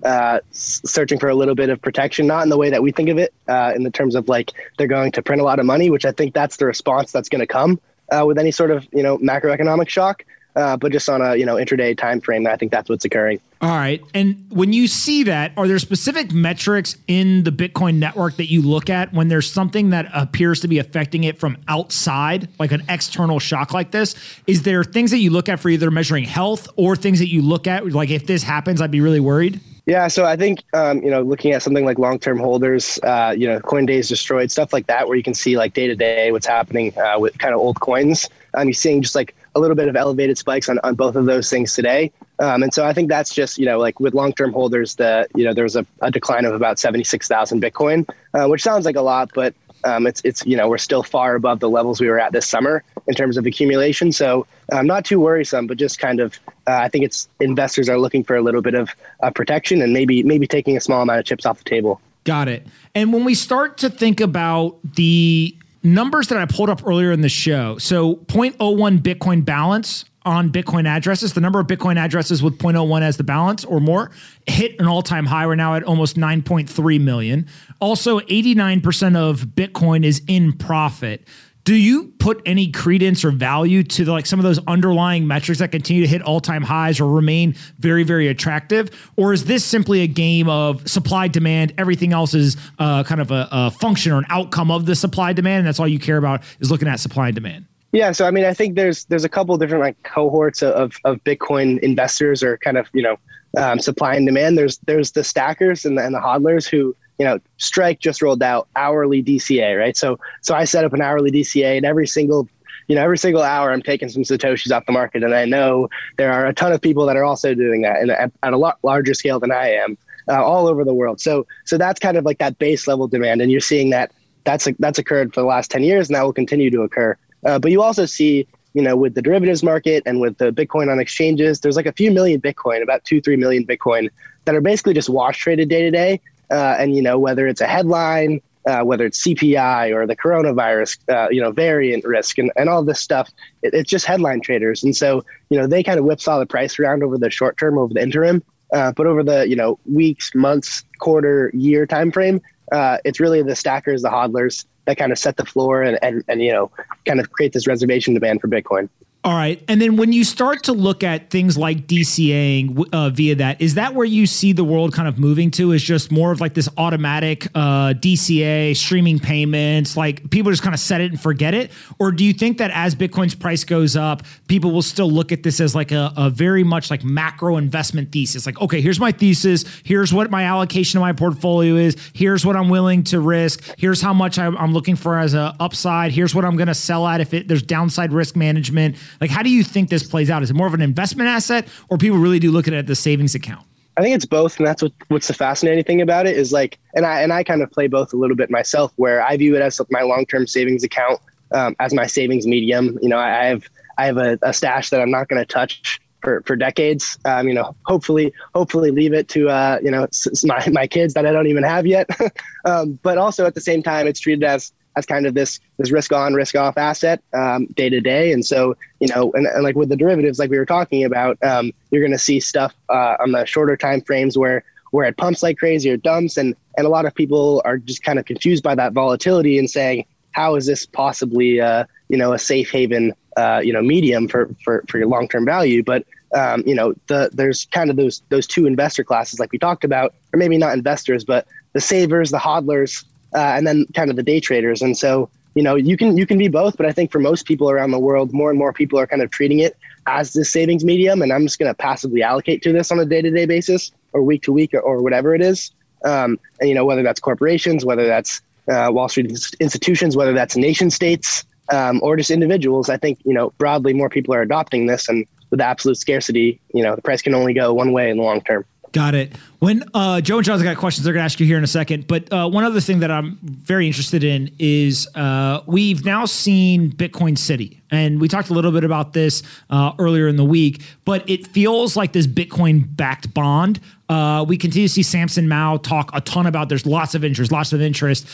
uh, 0.05 0.41
searching 0.53 1.19
for 1.19 1.29
a 1.29 1.35
little 1.35 1.55
bit 1.55 1.69
of 1.69 1.81
protection, 1.81 2.27
not 2.27 2.43
in 2.43 2.49
the 2.49 2.59
way 2.59 2.71
that 2.71 2.83
we 2.83 2.93
think 2.93 3.09
of 3.09 3.19
it, 3.19 3.33
uh, 3.49 3.73
in 3.75 3.83
the 3.83 3.91
terms 3.91 4.15
of 4.15 4.29
like 4.29 4.53
they're 4.79 4.87
going 4.87 5.13
to 5.13 5.23
print 5.23 5.41
a 5.41 5.45
lot 5.45 5.59
of 5.59 5.67
money, 5.67 5.91
which 5.91 6.05
I 6.05 6.13
think 6.13 6.35
that's 6.35 6.57
the 6.57 6.67
response 6.67 7.13
that's 7.13 7.29
going 7.29 7.41
to 7.41 7.47
come 7.47 7.81
uh, 8.11 8.25
with 8.27 8.39
any 8.39 8.51
sort 8.51 8.71
of 8.71 8.87
you 8.93 9.03
know 9.03 9.19
macroeconomic 9.19 9.89
shock 9.89 10.25
uh, 10.57 10.77
but 10.77 10.93
just 10.93 11.09
on 11.09 11.23
a 11.23 11.37
you 11.37 11.47
know 11.47 11.57
intraday 11.57 11.97
time 11.97 12.21
frame, 12.21 12.47
I 12.47 12.57
think 12.57 12.73
that's 12.73 12.89
what's 12.89 13.05
occurring. 13.05 13.41
All 13.61 13.71
right, 13.71 14.03
and 14.15 14.47
when 14.51 14.73
you 14.73 14.87
see 14.87 15.23
that, 15.25 15.53
are 15.57 15.69
there 15.69 15.79
specific 15.79 16.33
metrics 16.33 16.97
in 17.07 17.45
the 17.45 17.53
Bitcoin 17.53 17.97
network 17.97 18.37
that 18.37 18.51
you 18.51 18.63
look 18.63 18.91
at 18.91 19.13
when 19.13 19.29
there's 19.29 19.51
something 19.51 19.91
that 19.91 20.11
appears 20.13 20.61
to 20.61 20.69
be 20.69 20.79
affecting 20.79 21.25
it 21.25 21.39
from 21.39 21.59
outside, 21.69 22.49
like 22.59 22.73
an 22.73 22.83
external 22.89 23.39
shock 23.39 23.73
like 23.73 23.91
this? 23.91 24.15
Is 24.47 24.63
there 24.63 24.83
things 24.83 25.11
that 25.13 25.19
you 25.19 25.31
look 25.31 25.49
at 25.49 25.61
for 25.61 25.69
either 25.69 25.91
measuring 25.91 26.25
health 26.25 26.69
or 26.77 26.97
things 26.97 27.19
that 27.19 27.29
you 27.29 27.43
look 27.43 27.67
at 27.67 27.87
like 27.91 28.11
if 28.11 28.27
this 28.27 28.43
happens, 28.43 28.81
I'd 28.81 28.91
be 28.91 29.01
really 29.01 29.21
worried? 29.21 29.61
Yeah, 29.87 30.09
so 30.09 30.25
I 30.25 30.37
think 30.37 30.63
um, 30.73 31.03
you 31.03 31.11
know, 31.11 31.23
looking 31.23 31.53
at 31.53 31.63
something 31.63 31.85
like 31.85 31.99
long-term 31.99 32.39
holders, 32.39 32.99
uh, 33.03 33.35
you 33.37 33.47
know, 33.47 33.61
CoinDays 33.61 34.09
destroyed 34.09 34.51
stuff 34.51 34.73
like 34.73 34.87
that, 34.87 35.09
where 35.09 35.17
you 35.17 35.23
can 35.23 35.35
see 35.35 35.57
like 35.57 35.75
day 35.75 35.87
to 35.87 35.97
day 35.97 36.33
what's 36.33 36.47
happening 36.47 36.97
uh, 36.99 37.19
with 37.19 37.37
kind 37.39 37.55
of 37.55 37.61
old 37.61 37.81
coins. 37.81 38.29
Um, 38.55 38.69
you're 38.69 38.75
seeing 38.75 39.03
just 39.03 39.15
like 39.15 39.35
a 39.55 39.61
little 39.61 39.77
bit 39.77 39.89
of 39.89 39.97
elevated 39.97 40.39
spikes 40.39 40.69
on, 40.69 40.79
on 40.85 40.95
both 40.95 41.17
of 41.17 41.27
those 41.27 41.51
things 41.51 41.75
today. 41.75 42.13
Um, 42.39 42.63
and 42.63 42.73
so 42.73 42.87
I 42.87 42.93
think 42.93 43.09
that's 43.09 43.35
just, 43.35 43.59
you 43.59 43.67
know, 43.67 43.79
like 43.79 44.01
with 44.01 44.15
long 44.15 44.33
term 44.33 44.53
holders, 44.53 44.95
the, 44.97 45.27
you 45.35 45.45
know, 45.45 45.53
there 45.53 45.65
was 45.65 45.77
a, 45.77 45.85
a 46.01 46.11
decline 46.11 46.45
of 46.45 46.55
about 46.55 46.79
76,000 46.79 47.61
Bitcoin, 47.61 48.09
uh, 48.35 48.47
which 48.47 48.63
sounds 48.63 48.85
like 48.85 48.97
a 48.97 49.03
lot, 49.03 49.31
but 49.35 49.55
um, 49.85 50.07
it's, 50.07 50.21
it's, 50.25 50.45
you 50.47 50.57
know, 50.57 50.69
we're 50.69 50.79
still 50.79 51.03
far 51.03 51.35
above 51.35 51.61
the 51.61 51.69
levels 51.69 52.01
we 52.01 52.09
were 52.09 52.21
at 52.21 52.33
this 52.33 52.47
summer 52.47 52.83
in 53.07 53.15
terms 53.15 53.37
of 53.37 53.47
accumulation. 53.47 54.13
So 54.13 54.47
I'm 54.73 54.81
um, 54.81 54.87
not 54.87 55.05
too 55.05 55.21
worrisome, 55.21 55.67
but 55.67 55.77
just 55.77 55.99
kind 55.99 56.21
of, 56.21 56.39
uh, 56.67 56.73
I 56.77 56.89
think 56.89 57.05
it's 57.05 57.29
investors 57.41 57.89
are 57.89 57.99
looking 57.99 58.25
for 58.25 58.37
a 58.37 58.43
little 58.43 58.63
bit 58.63 58.75
of 58.75 58.91
uh, 59.23 59.31
protection 59.31 59.83
and 59.83 59.93
maybe, 59.93 60.23
maybe 60.23 60.47
taking 60.47 60.77
a 60.77 60.81
small 60.81 61.03
amount 61.03 61.21
of 61.21 61.25
chips 61.25 61.47
off 61.47 61.59
the 61.59 61.65
table. 61.65 62.01
Got 62.25 62.49
it. 62.49 62.67
And 62.95 63.13
when 63.13 63.25
we 63.25 63.35
start 63.35 63.79
to 63.79 63.89
think 63.89 64.21
about 64.21 64.79
the 64.85 65.57
numbers 65.83 66.29
that 66.29 66.39
I 66.39 66.45
pulled 66.45 66.71
up 66.71 66.87
earlier 66.87 67.13
in 67.13 67.23
the 67.23 67.29
show, 67.29 67.79
so 67.79 68.17
0.01 68.17 69.01
Bitcoin 69.01 69.45
balance 69.45 70.05
on 70.25 70.51
Bitcoin 70.51 70.87
addresses. 70.87 71.33
The 71.33 71.41
number 71.41 71.61
of 71.61 71.67
Bitcoin 71.67 71.97
addresses 71.97 72.43
with 72.43 72.59
0.01 72.59 73.03
as 73.03 73.17
the 73.17 73.25
balance 73.25 73.65
or 73.65 73.81
more 73.81 74.11
hit 74.47 74.79
an 74.79 74.87
all 74.87 75.03
time 75.03 75.27
high. 75.27 75.47
We're 75.47 75.55
now 75.55 75.75
at 75.75 75.85
almost 75.85 76.17
9.3 76.17 77.01
million. 77.01 77.47
Also, 77.81 78.21
89% 78.21 79.17
of 79.17 79.43
Bitcoin 79.43 80.05
is 80.05 80.23
in 80.27 80.53
profit. 80.53 81.27
Do 81.65 81.75
you 81.75 82.15
put 82.19 82.41
any 82.47 82.71
credence 82.71 83.25
or 83.25 83.31
value 83.31 83.83
to 83.83 84.05
the, 84.05 84.13
like 84.13 84.25
some 84.27 84.39
of 84.39 84.45
those 84.45 84.59
underlying 84.67 85.27
metrics 85.27 85.59
that 85.59 85.71
continue 85.71 86.03
to 86.03 86.09
hit 86.09 86.23
all 86.23 86.41
time 86.41 86.63
highs 86.63 87.01
or 87.01 87.09
remain 87.09 87.55
very, 87.79 88.03
very 88.03 88.29
attractive? 88.29 88.91
Or 89.17 89.33
is 89.33 89.45
this 89.45 89.65
simply 89.65 90.01
a 90.01 90.07
game 90.07 90.49
of 90.49 90.89
supply 90.89 91.29
demand? 91.29 91.75
Everything 91.77 92.13
else 92.13 92.35
is 92.35 92.57
uh, 92.79 93.05
kind 93.05 93.21
of 93.21 93.31
a, 93.31 93.47
a 93.53 93.71
function 93.71 94.11
or 94.13 94.19
an 94.19 94.27
outcome 94.31 94.71
of 94.71 94.87
the 94.87 94.97
supply 94.97 95.33
demand. 95.33 95.61
And 95.61 95.67
that's 95.69 95.79
all 95.79 95.89
you 95.89 95.99
care 95.99 96.17
about 96.17 96.43
is 96.61 96.71
looking 96.71 96.89
at 96.89 96.99
supply 96.99 97.29
and 97.29 97.35
demand. 97.35 97.67
Yeah, 97.93 98.13
so 98.13 98.27
I 98.27 98.31
mean, 98.31 98.45
I 98.45 98.55
think 98.55 98.77
there's 98.77 99.05
there's 99.07 99.25
a 99.25 99.29
couple 99.29 99.57
different 99.59 99.83
like 99.83 100.01
cohorts 100.05 100.63
of 100.63 100.97
of 101.05 101.23
Bitcoin 101.25 101.79
investors 101.81 102.43
or 102.43 102.57
kind 102.59 102.79
of 102.79 102.89
you 102.93 103.03
know 103.03 103.17
um, 103.57 103.81
supply 103.81 104.15
and 104.15 104.27
demand. 104.27 104.57
There's 104.57 104.79
there's 104.87 105.13
the 105.13 105.25
stackers 105.25 105.85
and 105.85 105.99
the, 105.99 106.05
and 106.05 106.15
the 106.15 106.21
hodlers 106.21 106.69
who 106.69 106.95
you 107.19 107.25
know 107.25 107.41
Strike 107.57 107.99
just 107.99 108.23
rolled 108.23 108.43
out 108.43 108.69
hourly 108.77 109.23
DCA, 109.23 109.77
right? 109.77 109.97
So 109.97 110.19
so 110.41 110.55
I 110.55 110.65
set 110.65 110.85
up 110.85 110.93
an 110.93 111.03
hourly 111.03 111.33
DCA, 111.33 111.77
and 111.77 111.85
every 111.85 112.07
single 112.07 112.49
you 112.87 112.95
know 112.95 113.03
every 113.03 113.19
single 113.19 113.43
hour 113.43 113.73
I'm 113.73 113.83
taking 113.83 114.09
some 114.09 114.23
satoshis 114.23 114.71
off 114.71 114.87
the 114.87 114.93
market, 114.93 115.25
and 115.25 115.35
I 115.35 115.45
know 115.45 115.89
there 116.17 116.33
are 116.33 116.47
a 116.47 116.55
ton 116.55 116.73
of 116.73 116.81
people 116.81 117.07
that 117.07 117.17
are 117.17 117.25
also 117.25 117.55
doing 117.55 117.83
that, 117.83 118.01
and 118.01 118.13
at, 118.13 118.31
at 118.45 118.53
a 118.53 118.57
lot 118.57 118.79
larger 118.85 119.15
scale 119.15 119.41
than 119.41 119.51
I 119.51 119.73
am, 119.73 119.99
uh, 120.29 120.45
all 120.45 120.69
over 120.69 120.85
the 120.85 120.95
world. 120.95 121.21
So 121.21 121.45
so 121.65 121.77
that's 121.77 121.99
kind 121.99 122.17
of 122.17 122.25
like 122.25 122.39
that 122.39 122.57
base 122.59 122.87
level 122.87 123.09
demand, 123.09 123.43
and 123.43 123.51
you're 123.51 123.61
seeing 123.61 123.91
that 123.91 124.13
that's 124.45 124.69
that's 124.79 124.99
occurred 124.99 125.35
for 125.35 125.41
the 125.41 125.47
last 125.47 125.71
10 125.71 125.83
years 125.83 126.09
and 126.09 126.17
that 126.17 126.23
will 126.23 126.33
continue 126.33 126.71
to 126.71 126.81
occur 126.81 127.15
uh, 127.47 127.59
but 127.59 127.71
you 127.71 127.83
also 127.83 128.07
see, 128.07 128.47
you 128.75 128.83
know, 128.83 128.97
with 128.97 129.15
the 129.15 129.23
derivatives 129.23 129.63
market 129.63 130.03
and 130.07 130.21
with 130.21 130.39
the 130.39 130.53
Bitcoin 130.53 130.91
on 130.91 131.01
exchanges, 131.01 131.61
there's 131.61 131.77
like 131.77 131.87
a 131.87 131.93
few 131.93 132.11
million 132.11 132.41
Bitcoin, 132.41 132.83
about 132.83 133.05
two, 133.05 133.21
three 133.21 133.37
million 133.37 133.67
Bitcoin 133.67 134.09
that 134.45 134.55
are 134.55 134.61
basically 134.61 134.95
just 134.95 135.09
wash 135.09 135.39
traded 135.39 135.69
day 135.69 135.83
to 135.83 135.91
day. 135.91 136.21
Uh, 136.51 136.77
and, 136.79 136.97
you 136.97 137.03
know, 137.03 137.19
whether 137.19 137.47
it's 137.47 137.61
a 137.61 137.67
headline, 137.67 138.41
uh, 138.67 138.83
whether 138.83 139.07
it's 139.07 139.25
CPI 139.27 139.95
or 139.95 140.07
the 140.07 140.17
coronavirus, 140.17 140.99
uh, 141.09 141.29
you 141.31 141.41
know, 141.41 141.51
variant 141.51 142.05
risk 142.05 142.39
and, 142.39 142.51
and 142.57 142.69
all 142.69 142.83
this 142.83 143.01
stuff, 143.01 143.31
it, 143.63 143.73
it's 143.73 143.89
just 143.89 144.05
headline 144.05 144.41
traders. 144.41 144.83
And 144.83 144.95
so, 144.95 145.25
you 145.49 145.59
know, 145.59 145.67
they 145.67 145.83
kind 145.83 145.99
of 145.99 146.05
whipsaw 146.05 146.39
the 146.39 146.47
price 146.47 146.79
around 146.79 147.03
over 147.03 147.19
the 147.19 147.31
short 147.31 147.57
term, 147.57 147.79
over 147.79 147.95
the 147.95 148.03
interim. 148.03 148.43
Uh, 148.73 148.93
but 148.93 149.07
over 149.07 149.23
the, 149.25 149.49
you 149.49 149.57
know, 149.57 149.79
weeks, 149.91 150.33
months, 150.35 150.85
quarter, 151.01 151.51
year 151.55 151.87
time 151.87 152.13
frame, 152.13 152.41
uh, 152.73 152.99
it's 153.05 153.21
really 153.21 153.43
the 153.43 153.57
stackers, 153.57 154.03
the 154.03 154.09
hodlers, 154.09 154.65
that 154.87 154.97
kind 154.97 155.13
of 155.13 155.19
set 155.19 155.37
the 155.37 155.45
floor 155.45 155.83
and, 155.83 155.99
and, 156.03 156.25
and 156.29 156.43
you 156.43 156.53
know 156.53 156.71
kind 157.07 157.21
of 157.21 157.31
create 157.31 157.53
this 157.53 157.67
reservation 157.67 158.15
demand 158.15 158.41
for 158.41 158.49
Bitcoin. 158.49 158.89
All 159.23 159.35
right. 159.35 159.63
And 159.69 159.83
then 159.83 159.97
when 159.97 160.15
you 160.15 160.25
start 160.25 160.63
to 160.63 160.73
look 160.73 161.05
at 161.05 161.29
things 161.29 161.59
like 161.59 161.87
DCAing 161.87 162.89
uh, 162.91 163.11
via 163.11 163.35
that, 163.35 163.61
is 163.61 163.75
that 163.75 163.95
where 163.95 164.07
you 164.07 164.25
see 164.27 164.53
the 164.55 164.65
world 164.65 164.95
kind 164.95 165.07
of 165.07 165.19
moving 165.19 165.51
to? 165.53 165.73
Is 165.73 165.83
just 165.83 166.11
more 166.11 166.33
of 166.33 166.41
like 166.41 166.55
this 166.55 166.71
automatic 166.79 167.47
uh, 167.55 167.93
DCA, 167.93 168.75
streaming 168.75 169.19
payments, 169.19 169.95
like 169.95 170.31
people 170.31 170.51
just 170.51 170.63
kind 170.63 170.75
of 170.75 170.81
set 170.81 171.03
it 171.03 171.11
and 171.11 171.21
forget 171.21 171.53
it? 171.53 171.71
Or 171.99 172.13
do 172.13 172.25
you 172.25 172.33
think 172.33 172.57
that 172.59 172.71
as 172.71 172.95
Bitcoin's 172.95 173.35
price 173.35 173.63
goes 173.63 173.95
up, 173.95 174.23
people 174.49 174.71
will 174.71 174.81
still 174.81 175.11
look 175.11 175.33
at 175.33 175.43
this 175.43 175.61
as 175.61 175.75
like 175.75 175.93
a, 175.93 176.15
a 176.17 176.31
very 176.31 176.65
much 176.65 176.91
like 176.91 177.05
macro 177.05 177.59
investment 177.59 178.13
thesis? 178.13 178.47
Like, 178.47 178.59
okay, 178.63 178.81
here's 178.81 178.99
my 178.99 179.13
thesis. 179.13 179.67
Here's 179.85 180.15
what 180.15 180.31
my 180.31 180.45
allocation 180.45 180.97
of 180.97 181.03
my 181.03 181.13
portfolio 181.13 181.75
is. 181.75 181.95
Here's 182.15 182.47
what 182.47 182.57
I'm 182.57 182.71
willing 182.71 183.05
to 183.05 183.21
risk. 183.21 183.63
Here's 183.77 184.01
how 184.01 184.15
much 184.15 184.39
I'm 184.39 184.73
looking 184.73 184.97
for 184.97 185.19
as 185.19 185.35
a 185.35 185.55
upside. 185.61 186.11
Here's 186.11 186.35
what 186.35 186.47
I'm 186.47 186.57
going 186.57 186.69
to 186.69 186.75
sell 186.75 187.07
at 187.07 187.21
if 187.21 187.35
it, 187.35 187.49
there's 187.49 187.63
downside 187.63 188.15
risk 188.15 188.35
management 188.35 188.97
like, 189.21 189.31
how 189.31 189.43
do 189.43 189.51
you 189.51 189.63
think 189.63 189.89
this 189.89 190.03
plays 190.03 190.31
out? 190.31 190.43
Is 190.43 190.51
it 190.51 190.55
more 190.55 190.67
of 190.67 190.75
an 190.75 190.83
investment 190.83 191.29
asset, 191.29 191.69
or 191.89 191.99
people 191.99 192.19
really 192.19 192.39
do 192.39 192.51
look 192.51 192.69
at 192.69 192.75
it 192.75 192.79
as 192.79 192.87
the 192.87 192.97
savings 192.97 193.35
account? 193.35 193.67
I 193.97 194.03
think 194.03 194.15
it's 194.15 194.25
both, 194.25 194.57
and 194.59 194.67
that's 194.67 194.83
what 194.83 194.93
what's 195.09 195.29
the 195.29 195.35
fascinating 195.35 195.85
thing 195.85 196.01
about 196.01 196.27
it 196.27 196.37
is 196.37 196.53
like, 196.53 196.79
and 196.95 197.05
I 197.05 197.21
and 197.23 197.33
I 197.33 197.43
kind 197.43 197.63
of 197.63 197.71
play 197.71 197.87
both 197.87 198.13
a 198.13 198.17
little 198.17 198.37
bit 198.37 198.51
myself, 198.51 198.93
where 198.97 199.23
I 199.23 199.37
view 199.37 199.57
it 199.57 199.63
as 199.63 199.81
my 199.91 200.03
long 200.03 200.25
term 200.27 200.47
savings 200.47 200.85
account, 200.85 201.21
um, 201.53 201.77
as 201.81 201.93
my 201.93 202.07
savings 202.07 202.47
medium. 202.47 202.99
You 203.03 203.09
know, 203.09 203.19
I 203.19 203.47
have 203.47 203.69
I 203.99 204.07
have 204.07 204.17
a, 204.17 204.39
a 204.43 204.53
stash 204.53 204.91
that 204.91 205.01
I'm 205.01 205.11
not 205.11 205.29
going 205.29 205.41
to 205.41 205.47
touch 205.47 206.01
for, 206.23 206.43
for 206.47 206.57
decades. 206.57 207.19
Um, 207.25 207.49
you 207.49 207.55
know, 207.55 207.75
hopefully, 207.85 208.33
hopefully 208.55 208.91
leave 208.91 209.13
it 209.13 209.29
to, 209.29 209.49
uh, 209.49 209.79
you 209.83 209.91
know, 209.91 210.07
my, 210.45 210.67
my 210.71 210.87
kids 210.87 211.15
that 211.15 211.27
I 211.27 211.33
don't 211.33 211.47
even 211.47 211.65
have 211.65 211.87
yet. 211.87 212.09
um, 212.65 212.99
but 213.03 213.19
also 213.19 213.47
at 213.47 213.55
the 213.55 213.61
same 213.61 213.83
time, 213.83 214.07
it's 214.07 214.21
treated 214.21 214.45
as 214.45 214.73
as 214.97 215.07
kind 215.07 215.27
of 215.27 215.35
this 215.35 215.61
this 215.79 215.91
risk 215.91 216.13
on 216.13 216.35
risk 216.35 216.57
off 216.57 216.77
asset 216.77 217.23
um, 217.35 217.67
day 217.67 217.89
to 217.89 218.01
day. 218.01 218.33
And 218.33 218.45
so 218.45 218.77
you 219.01 219.09
know 219.09 219.33
and, 219.35 219.47
and, 219.47 219.63
like 219.63 219.77
with 219.77 219.89
the 219.89 219.97
derivatives 219.97 220.39
like 220.39 220.51
we 220.51 220.59
were 220.59 220.67
talking 220.67 221.05
about 221.05 221.39
um, 221.43 221.73
you're 221.91 222.03
going 222.03 222.13
to 222.13 222.19
see 222.19 222.41
stuff 222.41 222.75
uh, 222.89 223.17
on 223.21 223.33
the 223.33 223.45
shorter 223.45 223.77
time 223.77 224.01
frames 224.01 224.37
where 224.37 224.65
where 224.91 225.07
it 225.07 225.17
pumps 225.17 225.43
like 225.43 225.59
crazy 225.59 225.91
or 225.91 225.97
dumps. 225.97 226.37
And 226.37 226.55
and 226.77 226.87
a 226.87 226.91
lot 226.91 227.07
of 227.07 227.15
people 227.15 227.63
are 227.65 227.79
just 227.79 228.03
kind 228.03 228.19
of 228.19 228.25
confused 228.25 228.63
by 228.63 228.75
that 228.75 228.93
volatility 228.93 229.59
and 229.59 229.71
saying 229.71 230.07
how 230.33 230.55
is 230.55 230.67
this 230.67 230.87
possibly 230.87 231.61
uh, 231.61 231.85
you 232.09 232.17
know 232.17 232.33
a 232.33 232.39
safe 232.39 232.71
haven 232.71 233.15
uh, 233.37 233.61
you 233.63 233.73
know 233.73 233.83
medium 233.83 234.29
for 234.29 234.55
for, 234.65 234.85
for 234.89 234.99
your 234.99 235.09
long 235.09 235.29
term 235.29 235.45
value? 235.45 235.83
But 235.83 236.05
um, 236.35 236.63
you 236.67 236.75
know 236.75 236.95
the 237.09 237.31
there's 237.33 237.67
kind 237.67 237.91
of 237.91 237.97
those 237.97 238.23
those 238.29 238.47
two 238.47 238.67
investor 238.67 239.05
classes 239.05 239.41
like 239.41 239.53
we 239.53 239.59
talked 239.59 239.85
about 239.85 240.15
or 240.33 240.39
maybe 240.39 240.57
not 240.57 240.73
investors 240.75 241.25
but 241.25 241.47
the 241.73 241.81
savers 241.81 242.31
the 242.31 242.39
hodlers 242.39 243.05
uh, 243.35 243.53
and 243.57 243.67
then 243.67 243.87
kind 243.95 244.11
of 244.11 244.17
the 244.17 244.23
day 244.23 244.41
traders. 244.41 244.83
And 244.83 244.97
so, 244.97 245.31
you 245.55 245.63
know, 245.63 245.75
you 245.75 245.97
can 245.97 246.17
you 246.17 246.27
can 246.27 246.39
be 246.39 246.49
both, 246.49 246.77
but 246.77 246.87
I 246.87 246.93
think 246.93 247.11
for 247.11 247.19
most 247.19 247.47
people 247.47 247.71
around 247.71 247.91
the 247.91 247.99
world, 247.99 248.33
more 248.33 248.51
and 248.51 248.59
more 248.59 248.73
people 248.73 248.99
are 248.99 249.07
kind 249.07 249.23
of 249.23 249.31
treating 249.31 249.59
it 249.59 249.77
as 250.07 250.33
this 250.33 250.51
savings 250.51 250.85
medium, 250.85 251.23
and 251.23 251.33
I'm 251.33 251.45
just 251.45 251.59
going 251.59 251.71
to 251.71 251.75
passively 251.75 252.23
allocate 252.23 252.63
to 252.63 252.73
this 252.73 252.91
on 252.91 253.01
a 253.01 253.05
day 253.05 253.23
to 253.23 253.31
day 253.31 253.47
basis 253.47 253.91
or 254.13 254.23
week 254.23 254.43
to 254.45 254.53
week 254.53 254.75
or, 254.75 255.03
whatever 255.03 255.35
it 255.35 255.43
is. 255.43 255.71
Um, 256.05 256.39
and 256.61 256.69
you 256.69 256.75
know, 256.75 256.85
whether 256.85 257.03
that's 257.03 257.21
corporations, 257.21 257.85
whether 257.85 258.07
that's 258.07 258.41
uh, 258.71 258.91
Wall 258.93 259.09
Street 259.09 259.31
institutions, 259.61 260.17
whether 260.17 260.33
that's 260.33 260.57
nation 260.57 260.91
states, 260.91 261.45
um, 261.73 262.01
or 262.03 262.17
just 262.17 262.31
individuals, 262.31 262.89
I 262.89 262.97
think 262.97 263.19
you 263.25 263.35
know 263.35 263.51
broadly 263.59 263.93
more 263.93 264.09
people 264.09 264.35
are 264.35 264.43
adopting 264.43 264.87
this, 264.87 265.09
and 265.09 265.27
with 265.51 265.61
absolute 265.61 265.99
scarcity, 265.99 266.61
you 266.73 266.83
know, 266.83 266.95
the 266.95 267.03
price 267.03 267.23
can 267.23 267.35
only 267.35 267.53
go 267.53 267.75
one 267.75 267.93
way 267.93 268.11
in 268.11 268.17
the 268.17 268.23
long 268.23 268.41
term. 268.41 268.65
Got 268.93 269.15
it. 269.15 269.37
When 269.61 269.85
uh, 269.95 270.21
Joe 270.21 270.39
and 270.39 270.45
John's 270.45 270.65
got 270.65 270.77
questions, 270.77 271.05
they're 271.05 271.13
going 271.13 271.21
to 271.21 271.25
ask 271.27 271.39
you 271.39 271.47
here 271.47 271.59
in 271.59 271.63
a 271.63 271.69
second. 271.69 272.09
But 272.09 272.33
uh, 272.33 272.49
one 272.49 272.65
other 272.65 272.81
thing 272.81 273.01
that 273.01 273.11
I'm 273.11 273.39
very 273.43 273.87
interested 273.87 274.25
in 274.25 274.51
is 274.59 275.07
uh, 275.15 275.61
we've 275.67 276.05
now 276.05 276.25
seen 276.25 276.91
Bitcoin 276.91 277.39
City, 277.39 277.81
and 277.91 278.21
we 278.21 278.27
talked 278.27 278.51
a 278.51 278.53
little 278.53 278.73
bit 278.73 278.83
about 278.83 279.13
this 279.13 279.45
uh, 279.69 279.93
earlier 279.99 280.27
in 280.27 280.37
the 280.37 280.45
week. 280.45 280.83
But 281.05 281.29
it 281.31 281.47
feels 281.47 281.97
like 281.97 282.13
this 282.13 282.27
Bitcoin-backed 282.27 283.33
bond. 283.33 283.79
Uh, 284.09 284.45
we 284.49 284.57
continue 284.57 284.89
to 284.89 284.93
see 284.93 285.05
Samson 285.05 285.49
Mow 285.49 285.77
talk 285.77 286.11
a 286.13 286.21
ton 286.21 286.47
about. 286.47 286.69
There's 286.69 286.87
lots 286.87 287.15
of 287.15 287.23
interest, 287.23 287.53
lots 287.53 287.73
of 287.73 287.81
interest. 287.81 288.27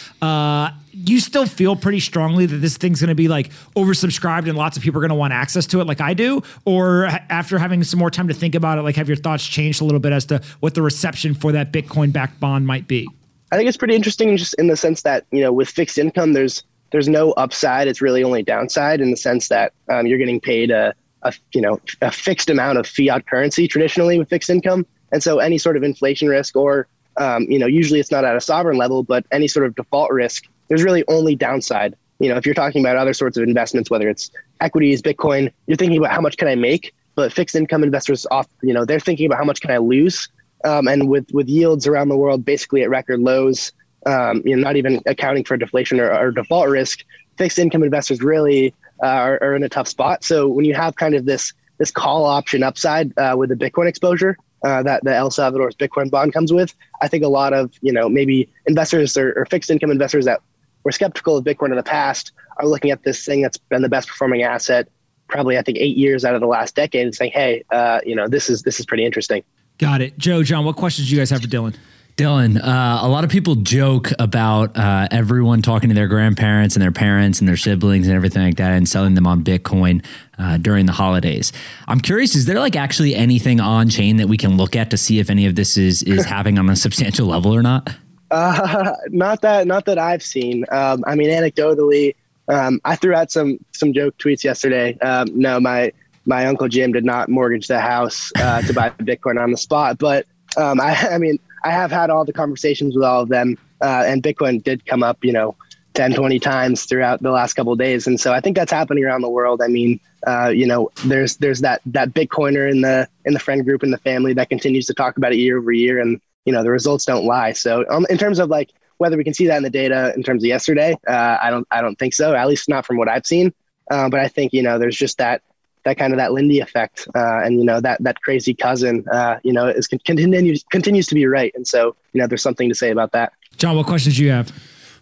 You 1.07 1.21
still 1.21 1.47
feel 1.47 1.77
pretty 1.77 2.01
strongly 2.01 2.47
that 2.47 2.57
this 2.57 2.77
thing's 2.77 3.01
going 3.01 3.09
to 3.09 3.15
be 3.15 3.29
like 3.29 3.51
oversubscribed 3.75 4.49
and 4.49 4.59
lots 4.59 4.77
of 4.77 4.83
people 4.83 4.99
are 4.99 5.03
going 5.03 5.11
to 5.11 5.15
want 5.15 5.33
access 5.33 5.67
to 5.69 5.81
it, 5.81 5.87
like 5.87 6.01
I 6.01 6.15
do. 6.15 6.43
Or 6.65 7.07
after 7.31 7.59
having 7.59 7.83
some 7.85 7.99
more 7.99 8.11
time 8.11 8.29
to 8.29 8.35
think 8.35 8.55
about 8.55 8.79
it, 8.79 8.83
like 8.83 8.97
have 8.97 9.09
your 9.09 9.17
thoughts 9.17 9.47
changed 9.47 9.81
a 9.81 9.85
little 9.85 10.01
bit 10.01 10.13
as 10.13 10.25
to 10.27 10.43
what 10.61 10.75
the 10.75 10.83
reception 10.83 11.07
reception 11.07 11.35
for 11.35 11.53
that 11.53 11.73
Bitcoin 11.73 12.13
backed 12.13 12.41
bond 12.41 12.67
might 12.67 12.89
be? 12.89 13.09
I 13.53 13.57
think 13.57 13.69
it's 13.69 13.77
pretty 13.77 13.95
interesting 13.95 14.37
just 14.37 14.55
in 14.55 14.67
the 14.67 14.77
sense 14.77 15.03
that, 15.03 15.25
you 15.31 15.41
know, 15.41 15.53
with 15.53 15.69
fixed 15.69 15.99
income, 15.99 16.33
there's 16.33 16.65
there's 16.91 17.09
no 17.09 17.33
upside. 17.33 17.89
It's 17.89 18.01
really 18.01 18.23
only 18.23 18.43
downside 18.43 19.01
in 19.01 19.11
the 19.11 19.17
sense 19.17 19.49
that 19.49 19.73
um, 19.89 20.07
you're 20.07 20.19
getting 20.19 20.41
paid 20.41 20.71
a, 20.71 20.95
a, 21.23 21.33
you 21.53 21.61
know, 21.61 21.81
a 22.01 22.11
fixed 22.11 22.49
amount 22.49 22.79
of 22.79 22.87
fiat 22.87 23.27
currency 23.27 23.67
traditionally 23.69 24.19
with 24.19 24.29
fixed 24.29 24.51
income. 24.51 24.87
And 25.13 25.23
so 25.23 25.39
any 25.39 25.59
sort 25.59 25.77
of 25.77 25.83
inflation 25.83 26.29
risk 26.29 26.57
or, 26.57 26.87
um, 27.17 27.43
you 27.49 27.59
know, 27.59 27.67
usually 27.67 27.99
it's 28.01 28.11
not 28.11 28.25
at 28.25 28.37
a 28.37 28.41
sovereign 28.41 28.79
level, 28.79 29.03
but 29.03 29.27
any 29.33 29.49
sort 29.49 29.67
of 29.67 29.75
default 29.75 30.11
risk, 30.13 30.45
there's 30.69 30.83
really 30.83 31.05
only 31.09 31.35
downside. 31.37 31.97
You 32.19 32.31
know, 32.31 32.37
if 32.37 32.47
you're 32.47 32.55
talking 32.55 32.83
about 32.83 32.97
other 32.97 33.13
sorts 33.13 33.37
of 33.37 33.43
investments, 33.43 33.91
whether 33.91 34.09
it's 34.09 34.31
equities, 34.61 35.03
Bitcoin, 35.03 35.53
you're 35.67 35.77
thinking 35.77 35.99
about 35.99 36.13
how 36.13 36.21
much 36.21 36.37
can 36.37 36.49
I 36.49 36.55
make? 36.55 36.95
But 37.15 37.33
fixed 37.33 37.55
income 37.55 37.83
investors 37.83 38.27
off, 38.31 38.47
you 38.63 38.73
know, 38.73 38.85
they're 38.85 39.01
thinking 39.01 39.27
about 39.27 39.39
how 39.39 39.45
much 39.45 39.61
can 39.61 39.71
I 39.71 39.79
lose? 39.79 40.29
um, 40.65 40.89
and 40.89 41.09
with 41.09 41.31
with 41.33 41.49
yields 41.49 41.87
around 41.87 42.09
the 42.09 42.17
world 42.17 42.45
basically 42.45 42.83
at 42.83 42.91
record 42.91 43.21
lows, 43.21 43.73
um, 44.07 44.43
you 44.45 44.57
know, 44.57 44.63
not 44.63 44.77
even 44.77 45.01
accounting 45.07 45.45
for 45.45 45.57
deflation 45.57 46.01
or, 46.01 46.13
or 46.13 46.31
default 46.31 46.69
risk, 46.69 47.05
fixed 47.37 47.59
income 47.59 47.83
investors 47.83 48.21
really 48.21 48.75
uh, 49.03 49.07
are, 49.07 49.39
are, 49.43 49.55
in 49.55 49.63
a 49.63 49.69
tough 49.69 49.89
spot. 49.89 50.25
So 50.25 50.49
when 50.49 50.65
you 50.65 50.75
have 50.75 50.97
kind 50.97 51.15
of 51.15 51.25
this 51.25 51.53
this 51.79 51.91
call 51.91 52.25
option 52.25 52.63
upside 52.63 53.17
uh, 53.19 53.35
with 53.37 53.51
the 53.51 53.55
Bitcoin 53.55 53.87
exposure 53.87 54.37
uh, 54.65 54.83
that 54.83 55.05
the 55.05 55.15
El 55.15 55.31
Salvador's 55.31 55.77
Bitcoin 55.77 56.11
bond 56.11 56.33
comes 56.33 56.53
with. 56.53 56.75
I 57.03 57.09
think 57.09 57.23
a 57.23 57.29
lot 57.29 57.53
of 57.53 57.73
you 57.81 57.93
know 57.93 58.09
maybe 58.09 58.49
investors 58.67 59.17
or, 59.17 59.33
or 59.35 59.47
fixed 59.47 59.71
income 59.71 59.91
investors 59.91 60.25
that 60.25 60.41
were 60.87 60.93
skeptical 60.93 61.37
of 61.37 61.45
Bitcoin 61.45 61.71
in 61.71 61.77
the 61.77 61.83
past 61.83 62.31
are 62.59 62.67
looking 62.67 62.93
at 62.93 63.03
this 63.03 63.25
thing 63.25 63.43
that's 63.43 63.59
been 63.59 63.83
the 63.83 63.89
best 63.89 64.09
performing 64.09 64.43
asset 64.43 64.89
probably 65.29 65.59
I 65.59 65.63
think 65.63 65.79
eight 65.79 65.97
years 65.97 66.25
out 66.25 66.37
of 66.37 66.41
the 66.41 66.47
last 66.47 66.77
decade 66.77 67.03
and 67.03 67.13
saying, 67.13 67.33
hey, 67.33 67.65
uh, 67.73 68.01
you 68.07 68.15
know, 68.15 68.29
this 68.29 68.49
is 68.49 68.63
this 68.63 68.79
is 68.79 68.87
pretty 68.87 69.05
interesting. 69.05 69.43
Got 69.79 70.01
it, 70.01 70.17
Joe. 70.17 70.45
John, 70.45 70.65
what 70.65 70.77
questions 70.77 71.09
do 71.09 71.15
you 71.17 71.21
guys 71.21 71.31
have 71.31 71.43
for 71.43 71.49
Dylan? 71.49 71.75
Dylan, 72.17 72.57
uh, 72.57 73.05
a 73.05 73.09
lot 73.09 73.25
of 73.25 73.31
people 73.31 73.57
joke 73.57 74.11
about 74.21 74.75
uh, 74.77 75.09
everyone 75.11 75.61
talking 75.63 75.91
to 75.91 75.95
their 75.95 76.07
grandparents 76.07 76.77
and 76.77 76.83
their 76.83 76.93
parents 76.93 77.41
and 77.41 77.49
their 77.49 77.59
siblings 77.59 78.07
and 78.07 78.17
everything 78.17 78.43
like 78.43 78.57
that 78.57 78.71
and 78.71 78.89
selling 78.89 79.15
them 79.15 79.27
on 79.27 79.43
Bitcoin 79.43 80.03
uh, 80.39 80.57
during 80.57 80.87
the 80.87 80.93
holidays. 80.93 81.53
I'm 81.89 82.01
curious, 82.01 82.37
is 82.37 82.47
there 82.47 82.61
like 82.61 82.77
actually 82.77 83.17
anything 83.17 83.61
on 83.61 83.91
chain 83.91 84.17
that 84.19 84.29
we 84.29 84.39
can 84.39 84.57
look 84.57 84.77
at 84.77 84.91
to 84.93 84.97
see 84.97 85.19
if 85.19 85.29
any 85.29 85.45
of 85.45 85.57
this 85.57 85.77
is 85.77 86.03
is 86.05 86.25
happening 86.37 86.59
on 86.59 86.71
a 86.71 86.77
substantial 86.77 87.27
level 87.27 87.53
or 87.53 87.63
not? 87.63 87.91
Uh, 88.31 88.93
not 89.09 89.41
that, 89.43 89.67
not 89.67 89.85
that 89.87 89.99
I've 89.99 90.23
seen. 90.23 90.65
Um, 90.71 91.05
I 91.07 91.15
mean, 91.15 91.31
anecdotally, 91.31 92.15
um, 92.49 92.81
I 92.85 92.97
threw 92.97 93.15
out 93.15 93.31
some 93.31 93.59
some 93.73 93.93
joke 93.93 94.17
tweets 94.19 94.45
yesterday. 94.45 94.97
Um, 94.99 95.29
no, 95.33 95.59
my 95.59 95.93
my 96.27 96.47
uncle 96.47 96.69
Jim 96.69 96.93
did 96.93 97.05
not 97.05 97.29
mortgage 97.29 97.69
the 97.69 97.81
house 97.81 98.33
uh, 98.37 98.63
to 98.63 98.73
buy 98.73 98.91
Bitcoin 98.99 99.43
on 99.43 99.51
the 99.51 99.57
spot, 99.57 99.99
but 99.99 100.27
um, 100.57 100.81
I, 100.81 100.95
I 101.13 101.19
mean, 101.19 101.39
I 101.65 101.71
have 101.71 101.91
had 101.91 102.11
all 102.11 102.25
the 102.25 102.33
conversations 102.33 102.95
with 102.95 103.05
all 103.05 103.23
of 103.23 103.29
them, 103.29 103.59
uh, 103.81 104.05
and 104.07 104.23
Bitcoin 104.23 104.63
did 104.63 104.87
come 104.87 105.03
up, 105.03 105.25
you 105.25 105.33
know, 105.33 105.57
10, 105.95 106.15
20 106.15 106.39
times 106.39 106.85
throughout 106.85 107.23
the 107.23 107.31
last 107.31 107.55
couple 107.55 107.73
of 107.73 107.79
days. 107.79 108.07
And 108.07 108.21
so 108.21 108.33
I 108.33 108.41
think 108.41 108.57
that's 108.57 108.71
happening 108.71 109.05
around 109.05 109.23
the 109.23 109.31
world. 109.31 109.63
I 109.63 109.69
mean, 109.69 109.99
uh, 110.27 110.49
you 110.49 110.67
know, 110.67 110.91
there's 111.05 111.37
there's 111.39 111.61
that 111.61 111.81
that 111.87 112.13
Bitcoiner 112.13 112.71
in 112.71 112.83
the 112.83 113.09
in 113.25 113.33
the 113.33 113.39
friend 113.39 113.65
group 113.65 113.83
in 113.83 113.91
the 113.91 113.99
family 113.99 114.35
that 114.35 114.49
continues 114.49 114.87
to 114.87 114.95
talk 114.95 115.17
about 115.17 115.33
it 115.33 115.39
year 115.39 115.59
over 115.59 115.73
year, 115.73 116.01
and 116.01 116.21
you 116.47 116.53
know 116.53 116.63
the 116.63 116.71
results 116.71 117.05
don't 117.05 117.27
lie. 117.27 117.53
So 117.53 117.85
um, 117.91 118.07
in 118.09 118.17
terms 118.17 118.39
of 118.39 118.49
like 118.49 118.71
whether 118.99 119.19
we 119.19 119.25
can 119.25 119.35
see 119.35 119.47
that 119.49 119.59
in 119.59 119.63
the 119.63 119.71
data 119.71 120.15
in 120.17 120.23
terms 120.23 120.43
of 120.43 120.49
yesterday, 120.49 120.97
uh, 121.07 121.37
I 121.43 121.51
don't 121.51 121.67
I 121.71 121.83
don't 121.83 121.99
think 121.99 122.15
so. 122.15 122.35
At 122.35 122.49
least 122.49 122.69
not 122.69 122.87
from 122.87 122.97
what 122.97 123.09
I've 123.09 123.27
seen. 123.27 123.53
Uh, 123.91 124.09
but 124.09 124.21
I 124.21 124.29
think 124.29 124.53
you 124.53 124.63
know 124.63 124.79
there's 124.79 124.97
just 124.97 125.19
that 125.19 125.43
that 125.85 125.99
kind 125.99 126.13
of 126.13 126.19
that 126.19 126.33
Lindy 126.33 126.59
effect, 126.61 127.07
uh, 127.15 127.41
and 127.45 127.59
you 127.59 127.65
know 127.65 127.81
that 127.81 128.03
that 128.03 128.21
crazy 128.21 128.55
cousin, 128.55 129.05
uh, 129.13 129.39
you 129.45 129.53
know, 129.53 129.69
is 129.69 129.87
continues 129.87 130.65
continues 130.71 131.07
to 131.07 131.15
be 131.15 131.27
right, 131.27 131.53
and 131.55 131.67
so 131.67 131.95
you 132.13 132.21
know 132.21 132.27
there's 132.27 132.43
something 132.43 132.69
to 132.69 132.75
say 132.75 132.91
about 132.91 133.13
that. 133.13 133.33
John, 133.57 133.77
what 133.77 133.87
questions 133.87 134.17
do 134.17 134.25
you 134.25 134.31
have? 134.31 134.53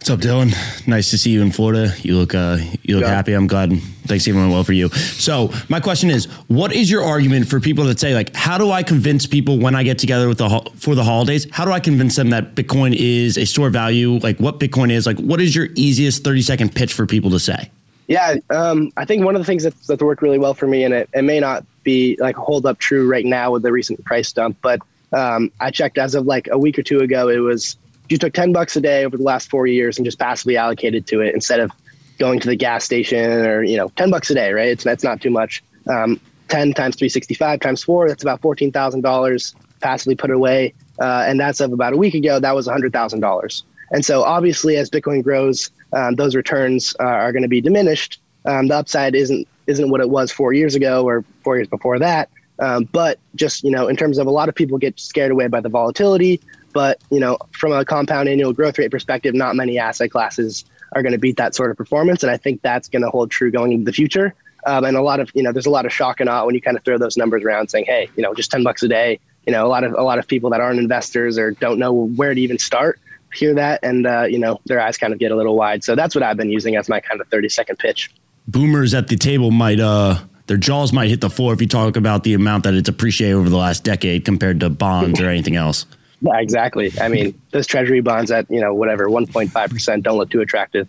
What's 0.04 0.10
up, 0.10 0.20
Dylan? 0.20 0.86
Nice 0.86 1.08
to 1.12 1.16
see 1.16 1.30
you 1.30 1.40
in 1.40 1.50
Florida. 1.50 1.94
You 2.02 2.18
look 2.18 2.34
uh, 2.34 2.58
you 2.82 2.96
look 2.96 3.06
yeah. 3.06 3.14
happy. 3.14 3.32
I'm 3.32 3.46
glad 3.46 3.72
Thanksgiving 4.04 4.38
went 4.38 4.52
well 4.52 4.62
for 4.62 4.74
you. 4.74 4.90
So 4.90 5.50
my 5.70 5.80
question 5.80 6.10
is, 6.10 6.26
what 6.48 6.74
is 6.74 6.90
your 6.90 7.02
argument 7.02 7.48
for 7.48 7.58
people 7.58 7.84
that 7.84 7.98
say 7.98 8.12
like, 8.12 8.36
how 8.36 8.58
do 8.58 8.70
I 8.70 8.82
convince 8.82 9.24
people 9.24 9.58
when 9.58 9.74
I 9.74 9.82
get 9.82 9.98
together 9.98 10.28
with 10.28 10.36
the 10.36 10.70
for 10.76 10.94
the 10.94 11.04
holidays? 11.04 11.46
How 11.50 11.64
do 11.64 11.70
I 11.70 11.80
convince 11.80 12.16
them 12.16 12.28
that 12.28 12.54
Bitcoin 12.54 12.94
is 12.94 13.38
a 13.38 13.46
store 13.46 13.70
value? 13.70 14.18
Like 14.18 14.38
what 14.38 14.60
Bitcoin 14.60 14.92
is? 14.92 15.06
Like 15.06 15.18
what 15.20 15.40
is 15.40 15.56
your 15.56 15.68
easiest 15.74 16.22
30 16.22 16.42
second 16.42 16.74
pitch 16.74 16.92
for 16.92 17.06
people 17.06 17.30
to 17.30 17.40
say? 17.40 17.70
Yeah, 18.06 18.34
um, 18.50 18.92
I 18.98 19.06
think 19.06 19.24
one 19.24 19.34
of 19.36 19.40
the 19.40 19.46
things 19.46 19.62
that 19.62 19.72
that 19.84 20.02
worked 20.02 20.20
really 20.20 20.38
well 20.38 20.52
for 20.52 20.66
me, 20.66 20.84
and 20.84 20.92
it, 20.92 21.08
it 21.14 21.22
may 21.22 21.40
not 21.40 21.64
be 21.82 22.18
like 22.20 22.36
hold 22.36 22.66
up 22.66 22.78
true 22.78 23.08
right 23.08 23.24
now 23.24 23.52
with 23.52 23.62
the 23.62 23.72
recent 23.72 24.04
price 24.04 24.30
dump, 24.34 24.58
but 24.60 24.82
um, 25.14 25.50
I 25.60 25.70
checked 25.70 25.96
as 25.96 26.14
of 26.14 26.26
like 26.26 26.46
a 26.52 26.58
week 26.58 26.78
or 26.78 26.82
two 26.82 26.98
ago, 26.98 27.30
it 27.30 27.38
was 27.38 27.78
you 28.08 28.18
took 28.18 28.32
10 28.32 28.52
bucks 28.52 28.76
a 28.76 28.80
day 28.80 29.04
over 29.04 29.16
the 29.16 29.22
last 29.22 29.48
four 29.48 29.66
years 29.66 29.98
and 29.98 30.04
just 30.04 30.18
passively 30.18 30.56
allocated 30.56 31.06
to 31.08 31.20
it 31.20 31.34
instead 31.34 31.60
of 31.60 31.70
going 32.18 32.38
to 32.40 32.48
the 32.48 32.56
gas 32.56 32.84
station 32.84 33.30
or, 33.46 33.62
you 33.62 33.76
know, 33.76 33.88
10 33.96 34.10
bucks 34.10 34.30
a 34.30 34.34
day, 34.34 34.52
right? 34.52 34.68
It's, 34.68 35.04
not 35.04 35.20
too 35.20 35.30
much. 35.30 35.62
Um, 35.88 36.20
10 36.48 36.74
times 36.74 36.96
365 36.96 37.60
times 37.60 37.82
four, 37.82 38.08
that's 38.08 38.22
about 38.22 38.40
$14,000 38.42 39.54
passively 39.80 40.14
put 40.14 40.30
away. 40.30 40.74
Uh, 41.00 41.24
and 41.26 41.40
that's 41.40 41.60
of 41.60 41.72
about 41.72 41.92
a 41.92 41.96
week 41.96 42.14
ago, 42.14 42.38
that 42.38 42.54
was 42.54 42.68
$100,000. 42.68 43.62
And 43.90 44.04
so 44.04 44.22
obviously 44.22 44.76
as 44.76 44.90
Bitcoin 44.90 45.22
grows, 45.22 45.70
um, 45.92 46.14
those 46.14 46.34
returns 46.34 46.94
uh, 47.00 47.04
are 47.04 47.32
going 47.32 47.42
to 47.42 47.48
be 47.48 47.60
diminished. 47.60 48.20
Um, 48.44 48.68
the 48.68 48.76
upside 48.76 49.14
isn't, 49.14 49.48
isn't 49.66 49.90
what 49.90 50.00
it 50.00 50.10
was 50.10 50.30
four 50.30 50.52
years 50.52 50.74
ago 50.74 51.04
or 51.04 51.24
four 51.42 51.56
years 51.56 51.68
before 51.68 51.98
that. 51.98 52.28
Um, 52.60 52.84
but 52.92 53.18
just, 53.34 53.64
you 53.64 53.70
know, 53.70 53.88
in 53.88 53.96
terms 53.96 54.18
of 54.18 54.26
a 54.26 54.30
lot 54.30 54.48
of 54.48 54.54
people 54.54 54.78
get 54.78 54.98
scared 55.00 55.32
away 55.32 55.48
by 55.48 55.60
the 55.60 55.68
volatility, 55.68 56.40
but 56.74 57.00
you 57.10 57.18
know, 57.18 57.38
from 57.52 57.72
a 57.72 57.84
compound 57.84 58.28
annual 58.28 58.52
growth 58.52 58.78
rate 58.78 58.90
perspective, 58.90 59.34
not 59.34 59.56
many 59.56 59.78
asset 59.78 60.10
classes 60.10 60.66
are 60.92 61.02
going 61.02 61.12
to 61.12 61.18
beat 61.18 61.38
that 61.38 61.54
sort 61.54 61.70
of 61.70 61.76
performance, 61.78 62.22
and 62.22 62.30
I 62.30 62.36
think 62.36 62.60
that's 62.60 62.88
going 62.88 63.02
to 63.02 63.08
hold 63.08 63.30
true 63.30 63.50
going 63.50 63.72
into 63.72 63.86
the 63.86 63.92
future. 63.92 64.34
Um, 64.66 64.84
and 64.84 64.96
a 64.96 65.02
lot 65.02 65.20
of 65.20 65.30
you 65.34 65.42
know, 65.42 65.52
there's 65.52 65.66
a 65.66 65.70
lot 65.70 65.86
of 65.86 65.92
shock 65.92 66.20
and 66.20 66.28
awe 66.28 66.44
when 66.44 66.54
you 66.54 66.60
kind 66.60 66.76
of 66.76 66.84
throw 66.84 66.98
those 66.98 67.16
numbers 67.16 67.42
around, 67.42 67.68
saying, 67.68 67.86
"Hey, 67.86 68.10
you 68.16 68.22
know, 68.22 68.34
just 68.34 68.50
ten 68.50 68.62
bucks 68.62 68.82
a 68.82 68.88
day." 68.88 69.18
You 69.46 69.52
know, 69.52 69.66
a 69.66 69.68
lot 69.68 69.84
of 69.84 69.94
a 69.94 70.02
lot 70.02 70.18
of 70.18 70.26
people 70.26 70.50
that 70.50 70.60
aren't 70.60 70.78
investors 70.78 71.38
or 71.38 71.52
don't 71.52 71.78
know 71.78 71.92
where 71.92 72.34
to 72.34 72.40
even 72.40 72.58
start 72.58 73.00
hear 73.34 73.54
that, 73.54 73.80
and 73.82 74.06
uh, 74.06 74.22
you 74.22 74.38
know, 74.38 74.60
their 74.66 74.80
eyes 74.80 74.96
kind 74.96 75.12
of 75.12 75.18
get 75.18 75.30
a 75.30 75.36
little 75.36 75.56
wide. 75.56 75.84
So 75.84 75.94
that's 75.94 76.14
what 76.14 76.22
I've 76.22 76.36
been 76.36 76.50
using 76.50 76.76
as 76.76 76.88
my 76.88 77.00
kind 77.00 77.20
of 77.20 77.28
30 77.28 77.48
second 77.48 77.78
pitch. 77.78 78.10
Boomers 78.46 78.94
at 78.94 79.08
the 79.08 79.16
table 79.16 79.50
might 79.50 79.80
uh 79.80 80.18
their 80.46 80.58
jaws 80.58 80.92
might 80.92 81.08
hit 81.08 81.22
the 81.22 81.30
floor 81.30 81.54
if 81.54 81.60
you 81.62 81.66
talk 81.66 81.96
about 81.96 82.22
the 82.22 82.34
amount 82.34 82.64
that 82.64 82.74
it's 82.74 82.88
appreciated 82.88 83.34
over 83.34 83.48
the 83.48 83.56
last 83.56 83.82
decade 83.82 84.26
compared 84.26 84.60
to 84.60 84.68
bonds 84.68 85.20
or 85.20 85.28
anything 85.28 85.56
else. 85.56 85.86
Exactly. 86.26 86.92
I 87.00 87.08
mean, 87.08 87.40
those 87.50 87.66
treasury 87.66 88.00
bonds 88.00 88.30
at, 88.30 88.50
you 88.50 88.60
know, 88.60 88.72
whatever, 88.74 89.08
1.5% 89.08 90.02
don't 90.02 90.16
look 90.16 90.30
too 90.30 90.40
attractive. 90.40 90.88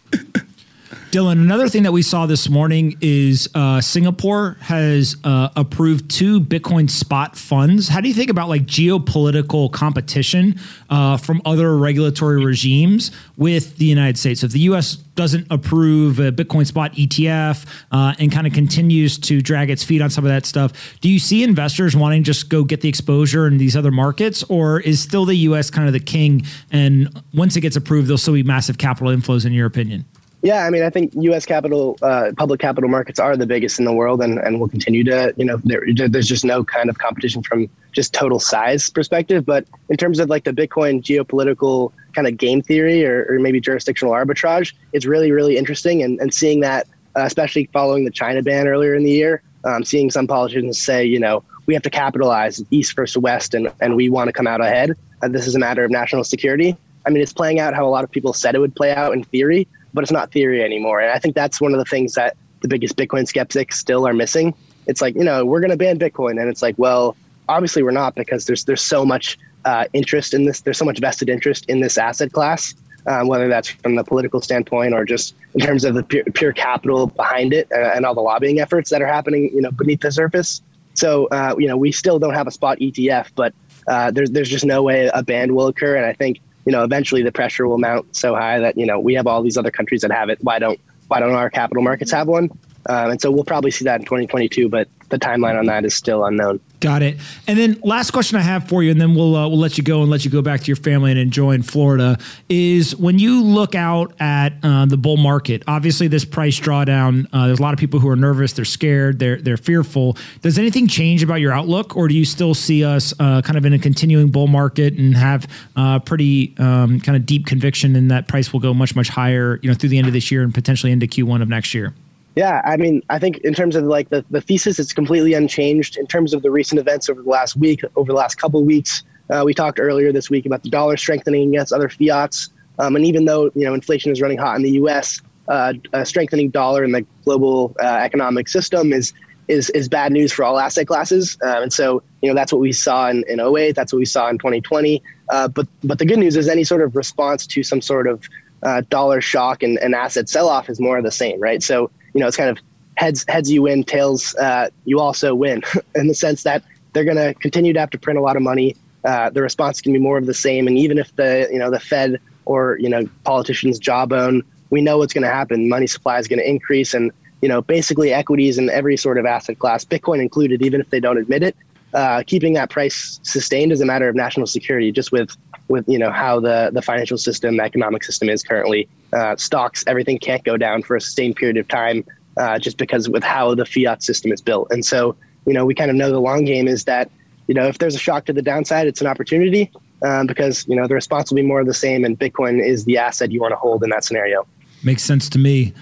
Dylan, 1.15 1.39
another 1.39 1.69
thing 1.69 1.84
that 1.84 1.93
we 1.93 2.01
saw 2.01 2.25
this 2.25 2.50
morning 2.50 2.98
is 3.00 3.48
uh, 3.55 3.79
Singapore 3.79 4.57
has 4.60 5.15
uh, 5.24 5.48
approved 5.55 6.12
two 6.12 6.41
Bitcoin 6.41 6.89
spot 6.89 7.38
funds. 7.38 7.88
How 7.88 8.01
do 8.01 8.10
you 8.10 8.13
think 8.13 8.29
about 8.29 8.50
like 8.50 8.63
geopolitical 8.63 9.72
competition 9.72 10.60
uh, 10.89 11.15
from 11.15 11.41
other 11.45 11.77
regulatory 11.77 12.43
regimes 12.43 13.12
with 13.38 13.77
the 13.77 13.86
United 13.86 14.17
States? 14.17 14.43
If 14.43 14.51
the 14.51 14.60
U.S. 14.60 14.95
doesn't 14.95 15.48
approve 15.50 16.19
a 16.19 16.34
Bitcoin 16.34 16.67
spot 16.67 16.91
ETF 16.95 17.65
uh, 17.93 18.13
and 18.19 18.29
kind 18.29 18.45
of 18.45 18.51
continues 18.51 19.17
to 19.19 19.41
drag 19.41 19.69
its 19.69 19.86
feet 19.86 20.01
on 20.01 20.10
some 20.10 20.25
of 20.25 20.29
that 20.29 20.45
stuff, 20.45 21.00
do 21.00 21.07
you 21.07 21.19
see 21.19 21.45
investors 21.45 21.95
wanting 21.95 22.24
to 22.24 22.25
just 22.25 22.50
go 22.50 22.65
get 22.65 22.81
the 22.81 22.89
exposure 22.89 23.48
in 23.48 23.57
these 23.57 23.77
other 23.77 23.91
markets, 23.91 24.43
or 24.50 24.81
is 24.81 25.01
still 25.01 25.24
the 25.24 25.36
U.S. 25.36 25.69
kind 25.69 25.88
of 25.88 25.93
the 25.93 26.01
king? 26.01 26.45
And 26.72 27.24
once 27.34 27.55
it 27.55 27.62
gets 27.62 27.77
approved, 27.77 28.10
there'll 28.10 28.17
still 28.17 28.34
be 28.34 28.43
massive 28.43 28.77
capital 28.77 29.15
inflows, 29.15 29.45
in 29.45 29.53
your 29.53 29.65
opinion? 29.65 30.03
Yeah, 30.45 30.67
I 30.67 30.69
mean, 30.69 30.83
I 30.83 30.91
think 30.91 31.11
U.S. 31.15 31.43
capital, 31.43 31.97
uh, 32.03 32.31
public 32.37 32.59
capital 32.59 32.87
markets 32.87 33.17
are 33.17 33.35
the 33.35 33.47
biggest 33.47 33.79
in 33.79 33.85
the 33.85 33.91
world, 33.91 34.21
and, 34.21 34.37
and 34.37 34.59
will 34.59 34.67
continue 34.67 35.03
to. 35.05 35.33
You 35.37 35.45
know, 35.45 35.57
there, 35.63 35.83
there's 36.07 36.27
just 36.27 36.45
no 36.45 36.63
kind 36.63 36.87
of 36.87 36.99
competition 36.99 37.41
from 37.41 37.67
just 37.93 38.13
total 38.13 38.39
size 38.39 38.91
perspective. 38.91 39.43
But 39.43 39.65
in 39.89 39.97
terms 39.97 40.19
of 40.19 40.29
like 40.29 40.43
the 40.43 40.51
Bitcoin 40.51 41.01
geopolitical 41.01 41.91
kind 42.13 42.27
of 42.27 42.37
game 42.37 42.61
theory 42.61 43.03
or, 43.07 43.25
or 43.27 43.39
maybe 43.39 43.59
jurisdictional 43.59 44.13
arbitrage, 44.13 44.73
it's 44.93 45.07
really 45.07 45.31
really 45.31 45.57
interesting. 45.57 46.03
And, 46.03 46.19
and 46.19 46.31
seeing 46.31 46.59
that, 46.59 46.85
uh, 47.15 47.23
especially 47.23 47.67
following 47.73 48.05
the 48.05 48.11
China 48.11 48.43
ban 48.43 48.67
earlier 48.67 48.93
in 48.93 49.03
the 49.03 49.09
year, 49.09 49.41
um, 49.63 49.83
seeing 49.83 50.11
some 50.11 50.27
politicians 50.27 50.79
say, 50.79 51.03
you 51.03 51.19
know, 51.19 51.43
we 51.65 51.73
have 51.73 51.81
to 51.81 51.89
capitalize 51.89 52.63
East 52.69 52.95
versus 52.95 53.17
West, 53.17 53.55
and 53.55 53.71
and 53.81 53.95
we 53.95 54.11
want 54.11 54.27
to 54.27 54.31
come 54.31 54.45
out 54.45 54.61
ahead. 54.61 54.91
Uh, 55.23 55.27
this 55.27 55.47
is 55.47 55.55
a 55.55 55.59
matter 55.59 55.83
of 55.83 55.89
national 55.89 56.23
security. 56.23 56.77
I 57.03 57.09
mean, 57.09 57.23
it's 57.23 57.33
playing 57.33 57.59
out 57.59 57.73
how 57.73 57.85
a 57.85 57.89
lot 57.89 58.03
of 58.03 58.11
people 58.11 58.33
said 58.33 58.53
it 58.53 58.59
would 58.59 58.75
play 58.75 58.91
out 58.91 59.13
in 59.13 59.23
theory, 59.23 59.67
but 59.95 60.03
it's 60.03 60.11
not 60.11 60.31
theory 60.31 60.63
anymore. 60.63 60.99
And 60.99 61.11
I 61.11 61.17
think 61.17 61.33
that's 61.33 61.59
one 61.59 61.73
of 61.73 61.79
the 61.79 61.85
things 61.85 62.13
that 62.13 62.35
the 62.61 62.67
biggest 62.67 62.95
Bitcoin 62.97 63.27
skeptics 63.27 63.79
still 63.79 64.07
are 64.07 64.13
missing. 64.13 64.53
It's 64.87 65.01
like, 65.01 65.15
you 65.15 65.23
know, 65.23 65.45
we're 65.45 65.61
going 65.61 65.71
to 65.71 65.77
ban 65.77 65.97
Bitcoin. 65.97 66.39
And 66.39 66.49
it's 66.49 66.61
like, 66.61 66.75
well, 66.77 67.15
obviously 67.49 67.81
we're 67.81 67.91
not 67.91 68.13
because 68.15 68.45
there's, 68.45 68.65
there's 68.65 68.81
so 68.81 69.05
much 69.05 69.39
uh, 69.63 69.85
interest 69.93 70.33
in 70.33 70.45
this. 70.45 70.61
There's 70.61 70.77
so 70.77 70.85
much 70.85 70.99
vested 70.99 71.29
interest 71.29 71.65
in 71.67 71.79
this 71.79 71.97
asset 71.97 72.33
class, 72.33 72.75
um, 73.07 73.27
whether 73.27 73.47
that's 73.47 73.69
from 73.69 73.95
the 73.95 74.03
political 74.03 74.41
standpoint 74.41 74.93
or 74.93 75.05
just 75.05 75.33
in 75.55 75.61
terms 75.61 75.83
of 75.85 75.95
the 75.95 76.03
pure, 76.03 76.23
pure 76.25 76.53
capital 76.53 77.07
behind 77.07 77.53
it 77.53 77.67
uh, 77.71 77.91
and 77.95 78.05
all 78.05 78.13
the 78.13 78.21
lobbying 78.21 78.59
efforts 78.59 78.89
that 78.91 79.01
are 79.01 79.07
happening, 79.07 79.49
you 79.53 79.61
know, 79.61 79.71
beneath 79.71 80.01
the 80.01 80.11
surface. 80.11 80.61
So, 80.93 81.27
uh, 81.27 81.55
you 81.57 81.67
know, 81.67 81.77
we 81.77 81.91
still 81.91 82.19
don't 82.19 82.33
have 82.33 82.47
a 82.47 82.51
spot 82.51 82.79
ETF, 82.79 83.29
but 83.35 83.53
uh, 83.87 84.11
there's, 84.11 84.31
there's 84.31 84.49
just 84.49 84.65
no 84.65 84.83
way 84.83 85.09
a 85.13 85.23
ban 85.23 85.55
will 85.55 85.67
occur. 85.67 85.95
And 85.95 86.05
I 86.05 86.13
think 86.13 86.39
you 86.65 86.72
know, 86.72 86.84
eventually 86.84 87.24
the 87.24 87.31
pressure 87.31 87.67
will 87.67 87.77
mount 87.77 88.15
so 88.15 88.36
high 88.36 88.60
that 88.60 88.77
you 88.77 88.86
know 88.86 89.00
we 89.00 89.13
have 89.15 89.27
all 89.27 89.41
these 89.41 89.57
other 89.57 89.72
countries 89.72 90.01
that 90.01 90.12
have 90.12 90.29
it. 90.29 90.39
Why 90.41 90.60
don't 90.60 90.79
why 91.07 91.19
don't 91.19 91.34
our 91.34 91.50
capital 91.50 91.84
markets 91.84 92.12
have 92.12 92.27
one? 92.27 92.50
Um, 92.88 93.12
and 93.12 93.22
so 93.22 93.32
we'll 93.32 93.44
probably 93.44 93.72
see 93.72 93.86
that 93.86 94.00
in 94.00 94.06
2022, 94.06 94.70
but 94.70 94.88
the 95.10 95.20
timeline 95.20 95.58
on 95.58 95.65
that 95.68 95.86
is 95.86 95.94
still 95.94 96.25
unknown. 96.25 96.60
Got 96.80 97.01
it. 97.01 97.18
And 97.48 97.58
then 97.58 97.80
last 97.84 98.12
question 98.12 98.38
I 98.38 98.42
have 98.42 98.68
for 98.68 98.84
you, 98.84 98.92
and 98.92 99.00
then 99.00 99.15
we'll 99.15 99.36
uh, 99.36 99.48
we'll 99.48 99.60
let 99.60 99.77
you 99.77 99.84
go 99.84 100.01
and 100.01 100.12
let 100.12 100.25
you 100.25 100.32
go 100.32 100.42
back 100.42 100.62
to 100.62 100.68
your 100.68 100.75
family 100.75 101.12
and 101.12 101.20
enjoy 101.20 101.51
in 101.51 101.63
Florida. 101.63 102.18
Is 102.50 102.96
when 102.96 103.18
you 103.18 103.44
look 103.44 103.75
out 103.75 104.13
at 104.20 104.54
uh, 104.63 104.86
the 104.86 104.98
bull 104.98 105.18
market. 105.18 105.63
Obviously, 105.68 106.08
this 106.08 106.25
price 106.25 106.60
drawdown. 106.60 107.27
Uh, 107.32 107.48
there's 107.48 107.60
a 107.60 107.62
lot 107.62 107.74
of 107.74 107.80
people 107.80 108.00
who 108.00 108.10
are 108.10 108.15
nervous. 108.15 108.54
They're 108.54 108.65
scared. 108.65 109.20
They're 109.20 109.38
they're 109.38 109.58
fearful. 109.58 110.18
Does 110.42 110.58
anything 110.60 110.88
change 110.88 111.24
about 111.24 111.36
your 111.36 111.54
outlook, 111.54 111.96
or 111.96 112.08
do 112.08 112.13
you 112.13 112.25
still 112.25 112.54
see 112.54 112.84
us 112.84 113.13
uh, 113.20 113.42
kind 113.42 113.58
of 113.58 113.65
in 113.65 113.74
a 113.74 113.80
continuing 113.80 114.30
bull 114.30 114.48
market 114.48 114.94
and 114.94 115.15
have 115.15 115.48
uh, 115.75 116.00
pretty 116.00 116.56
um, 116.60 117.00
kind 117.00 117.15
of 117.15 117.25
deep 117.25 117.46
conviction 117.46 117.96
in 117.96 118.10
that 118.10 118.27
price 118.27 118.54
will 118.54 118.60
go 118.60 118.74
much 118.74 118.96
much 118.96 119.10
higher, 119.10 119.60
you 119.62 119.70
know, 119.70 119.75
through 119.75 119.89
the 119.89 119.98
end 119.98 120.08
of 120.08 120.13
this 120.13 120.32
year 120.32 120.44
and 120.44 120.54
potentially 120.54 120.92
into 120.92 121.08
Q1 121.08 121.42
of 121.42 121.48
next 121.48 121.74
year? 121.74 121.94
Yeah, 122.36 122.62
I 122.65 122.75
mean, 122.75 123.01
I 123.10 123.18
think 123.18 123.38
in 123.39 123.54
terms 123.54 123.75
of 123.75 123.86
like 123.86 124.10
the, 124.10 124.25
the 124.30 124.42
thesis, 124.42 124.77
it's 124.77 124.92
completely 124.92 125.34
unchanged. 125.34 125.98
In 125.98 126.06
terms 126.06 126.34
of 126.34 126.42
the 126.42 126.51
recent 126.51 126.80
events 126.80 127.10
over 127.10 127.24
the 127.24 127.30
last 127.30 127.56
week, 127.56 127.82
over 127.96 128.12
the 128.12 128.18
last 128.18 128.36
couple 128.36 128.60
of 128.60 128.65
weeks, 128.65 129.04
uh, 129.30 129.44
we 129.46 129.54
talked 129.54 129.80
earlier 129.80 130.12
this 130.12 130.30
week 130.30 130.46
about 130.46 130.63
the 130.63 130.70
dollar 130.70 130.98
strengthening 130.98 131.50
against 131.50 131.72
other 131.72 131.88
fiats, 131.88 132.50
um, 132.80 132.96
and 132.96 133.06
even 133.06 133.25
though 133.25 133.46
you 133.56 133.63
know 133.63 133.74
inflation 133.74 134.12
is 134.12 134.22
running 134.22 134.38
hot 134.38 134.58
in 134.58 134.63
the 134.63 134.72
U.S., 134.72 135.22
uh, 135.48 135.74
a 135.94 136.06
strengthening 136.06 136.50
dollar 136.50 136.84
in 136.84 136.92
the 136.92 137.06
global 137.24 137.74
uh, 137.82 137.86
economic 137.86 138.50
system 138.50 138.92
is 138.92 139.13
is 139.48 139.70
is 139.72 139.88
bad 139.88 140.12
news 140.12 140.34
for 140.34 140.44
all 140.44 140.60
asset 140.60 140.88
classes. 140.88 141.38
Uh, 141.42 141.62
and 141.62 141.72
so 141.72 142.04
you 142.22 142.30
know 142.30 142.36
that's 142.36 142.51
what 142.51 142.60
we 142.60 142.74
saw 142.74 143.10
in, 143.10 143.24
in 143.30 143.39
08, 143.39 143.75
that's 143.75 143.94
what 143.94 144.00
we 144.00 144.06
saw 144.06 144.27
in 144.27 144.38
2020. 144.38 145.01
Uh, 145.30 145.48
but 145.48 145.68
but 145.86 146.00
the 146.00 146.06
good 146.06 146.20
news 146.20 146.36
is 146.36 146.50
any 146.50 146.65
sort 146.65 146.82
of 146.82 146.96
response 146.98 147.48
to 147.48 147.63
some 147.63 147.82
sort 147.82 148.08
of 148.08 148.27
uh, 148.63 148.82
dollar 148.89 149.22
shock 149.22 149.63
and, 149.63 149.77
and 149.80 149.96
asset 149.96 150.27
sell 150.27 150.50
off 150.50 150.70
is 150.70 150.82
more 150.82 150.98
of 150.98 151.04
the 151.04 151.12
same, 151.12 151.39
right? 151.39 151.63
So 151.63 151.89
you 152.15 152.22
know, 152.22 152.27
it's 152.27 152.38
kind 152.38 152.50
of 152.50 152.57
heads 152.95 153.25
heads 153.27 153.51
you 153.51 153.62
win, 153.62 153.84
tails 153.84 154.34
uh, 154.36 154.69
you 154.86 155.00
also 155.00 155.36
win, 155.36 155.62
in 155.95 156.07
the 156.07 156.15
sense 156.15 156.43
that 156.43 156.63
they're 156.93 157.03
going 157.03 157.17
to 157.17 157.34
continue 157.36 157.74
to 157.74 157.79
have 157.79 157.91
to 157.91 158.00
print 158.00 158.17
a 158.17 158.22
lot 158.22 158.36
of 158.36 158.41
money. 158.41 158.75
Uh, 159.03 159.29
the 159.29 159.41
response 159.41 159.81
can 159.81 159.93
be 159.93 160.00
more 160.00 160.17
of 160.17 160.25
the 160.25 160.34
same, 160.34 160.65
and 160.65 160.77
even 160.79 160.98
if 160.98 161.15
the 161.17 161.48
you 161.51 161.60
know 161.60 161.69
the 161.69 161.79
Fed 161.79 162.19
or 162.45 162.77
you 162.79 162.89
know 162.89 163.07
politicians 163.25 163.77
jawbone, 163.77 164.41
we 164.72 164.81
know 164.81 164.98
what's 164.98 165.13
going 165.13 165.24
to 165.24 165.29
happen. 165.29 165.69
Money 165.69 165.86
supply 165.86 166.17
is 166.17 166.27
going 166.27 166.39
to 166.39 166.50
increase, 166.50 166.93
and 166.93 167.12
you 167.41 167.50
know 167.50 167.62
basically 167.62 168.13
equities 168.13 168.57
in 168.57 168.69
every 168.69 168.98
sort 168.98 169.19
of 169.19 169.25
asset 169.25 169.60
class, 169.60 169.86
Bitcoin 169.86 170.22
included, 170.22 170.63
even 170.63 170.79
if 170.79 170.89
they 170.89 171.01
don't 171.01 171.17
admit 171.17 171.43
it, 171.43 171.55
uh, 171.93 172.24
keeping 172.25 172.53
that 172.53 172.69
price 172.69 173.19
sustained 173.24 173.74
is 173.74 173.81
a 173.81 173.86
matter 173.86 174.07
of 174.07 174.15
national 174.15 174.48
security. 174.48 174.91
Just 174.91 175.12
with 175.12 175.36
with 175.67 175.86
you 175.88 175.98
know 175.98 176.12
how 176.12 176.39
the 176.39 176.72
the 176.74 176.81
financial 176.81 177.17
system, 177.17 177.57
the 177.57 177.63
economic 177.63 178.03
system 178.03 178.29
is 178.29 178.43
currently. 178.43 178.88
Uh, 179.13 179.36
stocks, 179.36 179.84
everything 179.88 180.19
can't 180.19 180.43
go 180.43 180.57
down 180.57 180.84
for 180.84 180.95
a 180.95 181.01
sustained 181.01 181.36
period 181.36 181.57
of 181.57 181.67
time, 181.67 182.03
uh, 182.38 182.60
just 182.60 182.77
because 182.77 183.10
with 183.10 183.24
how 183.24 183.55
the 183.55 183.65
fiat 183.65 184.03
system 184.03 184.31
is 184.31 184.41
built. 184.41 184.67
And 184.72 184.86
so, 184.86 185.15
you 185.45 185.53
know, 185.53 185.65
we 185.65 185.74
kind 185.74 185.89
of 185.89 185.95
know 185.95 186.12
the 186.12 186.19
long 186.19 186.43
game 186.43 186.67
is 186.67 186.84
that, 186.84 187.10
you 187.48 187.55
know, 187.55 187.67
if 187.67 187.77
there's 187.77 187.95
a 187.95 188.00
shock 188.00 188.25
to 188.25 188.34
the 188.34 188.41
downside, 188.41 188.88
it's 188.88 189.00
an 189.00 189.07
opportunity 189.07 189.72
um, 190.03 190.27
because 190.27 190.67
you 190.67 190.75
know 190.75 190.88
the 190.88 190.93
response 190.93 191.29
will 191.29 191.36
be 191.36 191.41
more 191.41 191.62
of 191.62 191.67
the 191.67 191.74
same, 191.74 192.03
and 192.03 192.19
Bitcoin 192.19 192.63
is 192.63 192.86
the 192.86 192.98
asset 192.98 193.31
you 193.31 193.41
want 193.41 193.51
to 193.51 193.57
hold 193.57 193.84
in 193.84 193.89
that 193.89 194.03
scenario. 194.03 194.45
Makes 194.84 195.03
sense 195.03 195.29
to 195.29 195.39
me. 195.39 195.74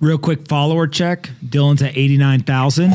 Real 0.00 0.18
quick 0.18 0.48
follower 0.48 0.86
check. 0.86 1.28
Dylan's 1.44 1.82
at 1.82 1.94
89,000. 1.94 2.90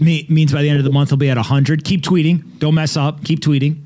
Me- 0.00 0.26
means 0.28 0.52
by 0.52 0.62
the 0.62 0.68
end 0.68 0.78
of 0.78 0.84
the 0.84 0.90
month, 0.90 1.10
he'll 1.10 1.16
be 1.16 1.30
at 1.30 1.36
100. 1.36 1.84
Keep 1.84 2.02
tweeting. 2.02 2.58
Don't 2.58 2.74
mess 2.74 2.96
up. 2.96 3.22
Keep 3.22 3.38
tweeting. 3.38 3.84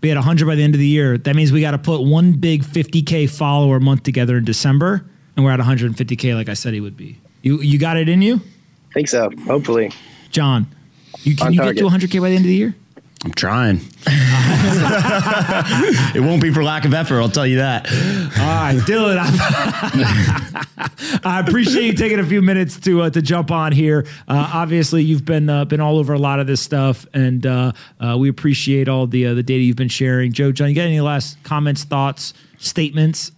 Be 0.00 0.10
at 0.10 0.16
100 0.16 0.46
by 0.46 0.54
the 0.54 0.62
end 0.62 0.74
of 0.74 0.78
the 0.78 0.86
year. 0.86 1.18
That 1.18 1.34
means 1.34 1.50
we 1.50 1.60
got 1.60 1.72
to 1.72 1.78
put 1.78 2.02
one 2.02 2.32
big 2.32 2.62
50K 2.62 3.28
follower 3.28 3.80
month 3.80 4.04
together 4.04 4.36
in 4.36 4.44
December, 4.44 5.04
and 5.36 5.44
we're 5.44 5.50
at 5.50 5.58
150K 5.60 6.34
like 6.34 6.48
I 6.48 6.54
said 6.54 6.72
he 6.72 6.80
would 6.80 6.96
be. 6.96 7.18
You 7.42 7.60
you 7.60 7.78
got 7.78 7.96
it 7.96 8.08
in 8.08 8.22
you? 8.22 8.36
I 8.90 8.94
think 8.94 9.08
so. 9.08 9.30
Hopefully, 9.46 9.90
John, 10.30 10.66
you, 11.22 11.34
can 11.36 11.48
On 11.48 11.52
you 11.52 11.62
get 11.62 11.76
to 11.78 11.84
100K 11.84 12.20
by 12.20 12.30
the 12.30 12.36
end 12.36 12.44
of 12.44 12.48
the 12.48 12.54
year? 12.54 12.74
I'm 13.24 13.32
trying. 13.32 13.80
it 16.14 16.20
won't 16.20 16.40
be 16.40 16.52
for 16.52 16.62
lack 16.62 16.84
of 16.84 16.94
effort, 16.94 17.20
I'll 17.20 17.28
tell 17.28 17.46
you 17.46 17.56
that. 17.58 17.90
All 17.90 18.46
right, 18.46 18.76
Dylan. 18.86 19.18
I, 20.98 21.20
I 21.24 21.40
appreciate 21.40 21.84
you 21.84 21.92
taking 21.94 22.18
a 22.18 22.26
few 22.26 22.42
minutes 22.42 22.78
to 22.80 23.02
uh, 23.02 23.10
to 23.10 23.22
jump 23.22 23.50
on 23.50 23.72
here. 23.72 24.06
Uh, 24.26 24.50
obviously, 24.52 25.02
you've 25.02 25.24
been 25.24 25.48
uh, 25.48 25.64
been 25.64 25.80
all 25.80 25.98
over 25.98 26.12
a 26.12 26.18
lot 26.18 26.40
of 26.40 26.46
this 26.46 26.60
stuff, 26.60 27.06
and 27.14 27.46
uh, 27.46 27.72
uh, 28.00 28.16
we 28.18 28.28
appreciate 28.28 28.88
all 28.88 29.06
the 29.06 29.26
uh, 29.26 29.34
the 29.34 29.42
data 29.42 29.62
you've 29.62 29.76
been 29.76 29.88
sharing. 29.88 30.32
Joe, 30.32 30.52
John, 30.52 30.68
you 30.68 30.74
got 30.74 30.82
any 30.82 31.00
last 31.00 31.42
comments, 31.44 31.84
thoughts, 31.84 32.34
statements? 32.58 33.32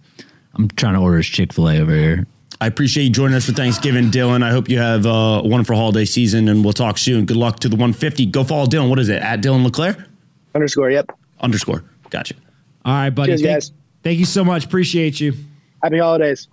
I'm 0.53 0.67
trying 0.69 0.95
to 0.95 0.99
order 0.99 1.17
his 1.17 1.27
Chick 1.27 1.53
Fil 1.53 1.69
A 1.69 1.79
over 1.79 1.95
here. 1.95 2.27
I 2.59 2.67
appreciate 2.67 3.05
you 3.05 3.09
joining 3.09 3.35
us 3.35 3.47
for 3.47 3.53
Thanksgiving, 3.53 4.11
Dylan. 4.11 4.43
I 4.43 4.51
hope 4.51 4.69
you 4.69 4.77
have 4.77 5.07
uh, 5.07 5.41
a 5.43 5.47
wonderful 5.47 5.75
holiday 5.75 6.05
season, 6.05 6.47
and 6.47 6.63
we'll 6.63 6.73
talk 6.73 6.99
soon. 6.99 7.25
Good 7.25 7.37
luck 7.37 7.59
to 7.61 7.69
the 7.69 7.75
150. 7.75 8.27
Go 8.27 8.43
follow 8.43 8.67
Dylan. 8.67 8.87
What 8.87 8.99
is 8.99 9.09
it? 9.09 9.21
At 9.21 9.41
Dylan 9.41 9.63
LeClair? 9.63 10.07
underscore. 10.53 10.91
Yep. 10.91 11.11
Underscore. 11.39 11.83
Gotcha. 12.11 12.35
All 12.85 12.93
right, 12.93 13.09
buddy. 13.09 13.31
Cheers, 13.31 13.41
thank, 13.41 13.53
guys. 13.55 13.71
thank 14.03 14.19
you 14.19 14.25
so 14.25 14.43
much. 14.43 14.65
Appreciate 14.65 15.19
you. 15.19 15.33
Happy 15.81 15.97
holidays. 15.97 16.49